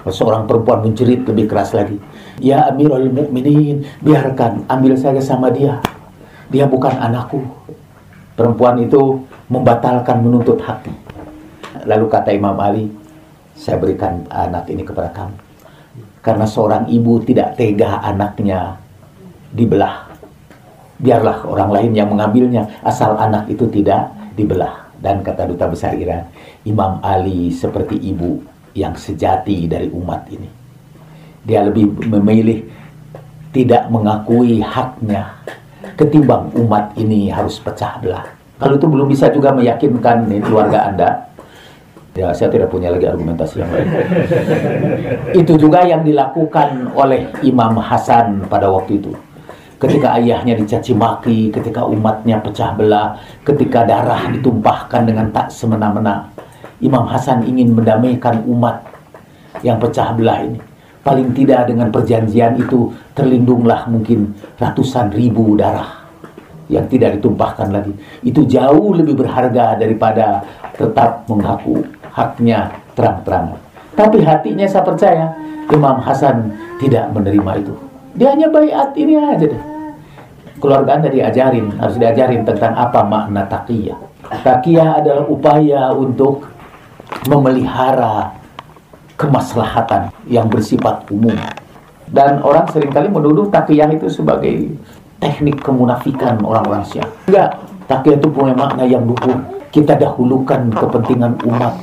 [0.09, 1.99] Seorang perempuan menjerit lebih keras lagi.
[2.39, 5.83] Ya Amirul Mukminin, biarkan ambil saja sama dia.
[6.49, 7.45] Dia bukan anakku.
[8.39, 9.21] Perempuan itu
[9.51, 10.87] membatalkan menuntut hak.
[11.85, 12.89] Lalu kata Imam Ali,
[13.59, 15.37] saya berikan anak ini kepada kamu.
[16.25, 18.79] Karena seorang ibu tidak tega anaknya
[19.53, 20.09] dibelah.
[20.99, 24.88] Biarlah orang lain yang mengambilnya asal anak itu tidak dibelah.
[24.99, 26.27] Dan kata duta besar Iran,
[26.67, 28.43] Imam Ali seperti ibu
[28.75, 30.51] yang sejati dari umat ini.
[31.47, 32.67] Dia lebih memilih
[33.55, 35.39] tidak mengakui haknya
[35.99, 38.27] ketimbang umat ini harus pecah belah.
[38.59, 41.11] Kalau itu belum bisa juga meyakinkan nih, keluarga Anda,
[42.19, 43.89] ya saya tidak punya lagi argumentasi yang lain.
[45.47, 49.15] itu juga yang dilakukan oleh Imam Hasan pada waktu itu.
[49.79, 53.15] Ketika ayahnya dicaci maki, ketika umatnya pecah belah,
[53.47, 56.35] ketika darah ditumpahkan dengan tak semena-mena,
[56.83, 58.83] Imam Hasan ingin mendamaikan umat
[59.63, 60.59] yang pecah belah ini.
[61.07, 66.11] Paling tidak dengan perjanjian itu terlindunglah mungkin ratusan ribu darah
[66.67, 67.95] yang tidak ditumpahkan lagi.
[68.27, 70.43] Itu jauh lebih berharga daripada
[70.75, 73.59] tetap mengaku haknya terang-terangan.
[73.95, 75.27] Tapi hatinya saya percaya
[75.71, 76.51] Imam Hasan
[76.83, 77.75] tidak menerima itu.
[78.19, 79.63] Dia hanya bayat ini aja deh.
[80.59, 83.95] Keluarga Anda diajarin, harus diajarin tentang apa makna takiyah.
[84.43, 86.51] Takiyah adalah upaya untuk
[87.31, 88.35] memelihara
[89.15, 91.39] kemaslahatan yang bersifat umum.
[92.11, 94.75] Dan orang sering kali menuduh takiyah itu sebagai
[95.23, 97.11] teknik kemunafikan orang-orang Syiah.
[97.31, 97.51] Enggak,
[97.87, 99.39] takiyah itu punya makna yang luhur.
[99.71, 101.75] Kita dahulukan kepentingan umat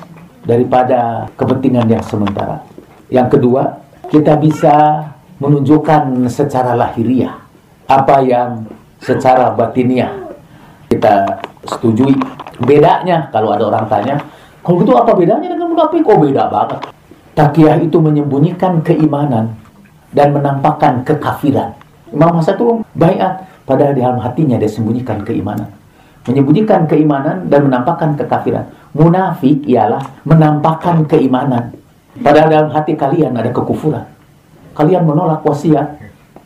[0.44, 2.60] daripada kepentingan yang sementara.
[3.08, 3.64] Yang kedua,
[4.12, 5.06] kita bisa
[5.40, 7.45] menunjukkan secara lahiriah
[7.86, 8.66] apa yang
[9.02, 10.12] secara batiniah
[10.90, 12.14] kita setujui.
[12.56, 14.16] Bedanya kalau ada orang tanya,
[14.64, 16.08] kalau gitu apa bedanya dengan munafik?
[16.08, 16.80] Oh beda banget.
[17.36, 19.60] Takiyah itu menyembunyikan keimanan
[20.16, 21.76] dan menampakkan kekafiran.
[22.16, 25.68] Imam Hasan itu bayat, padahal di dalam hatinya dia sembunyikan keimanan.
[26.26, 28.72] Menyembunyikan keimanan dan menampakkan kekafiran.
[28.96, 31.76] Munafik ialah menampakkan keimanan.
[32.16, 34.08] Padahal dalam hati kalian ada kekufuran.
[34.72, 36.00] Kalian menolak wasiat,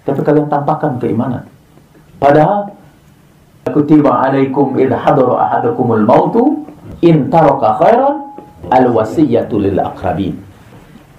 [0.10, 1.46] tapi kalian tampakkan keimanan.
[2.18, 2.74] Padahal
[3.70, 6.66] kutiba alaikum idha hadara ahadakumul mautu
[7.06, 8.34] in taraka khairan
[8.74, 10.36] al wasiyatu lil aqrabin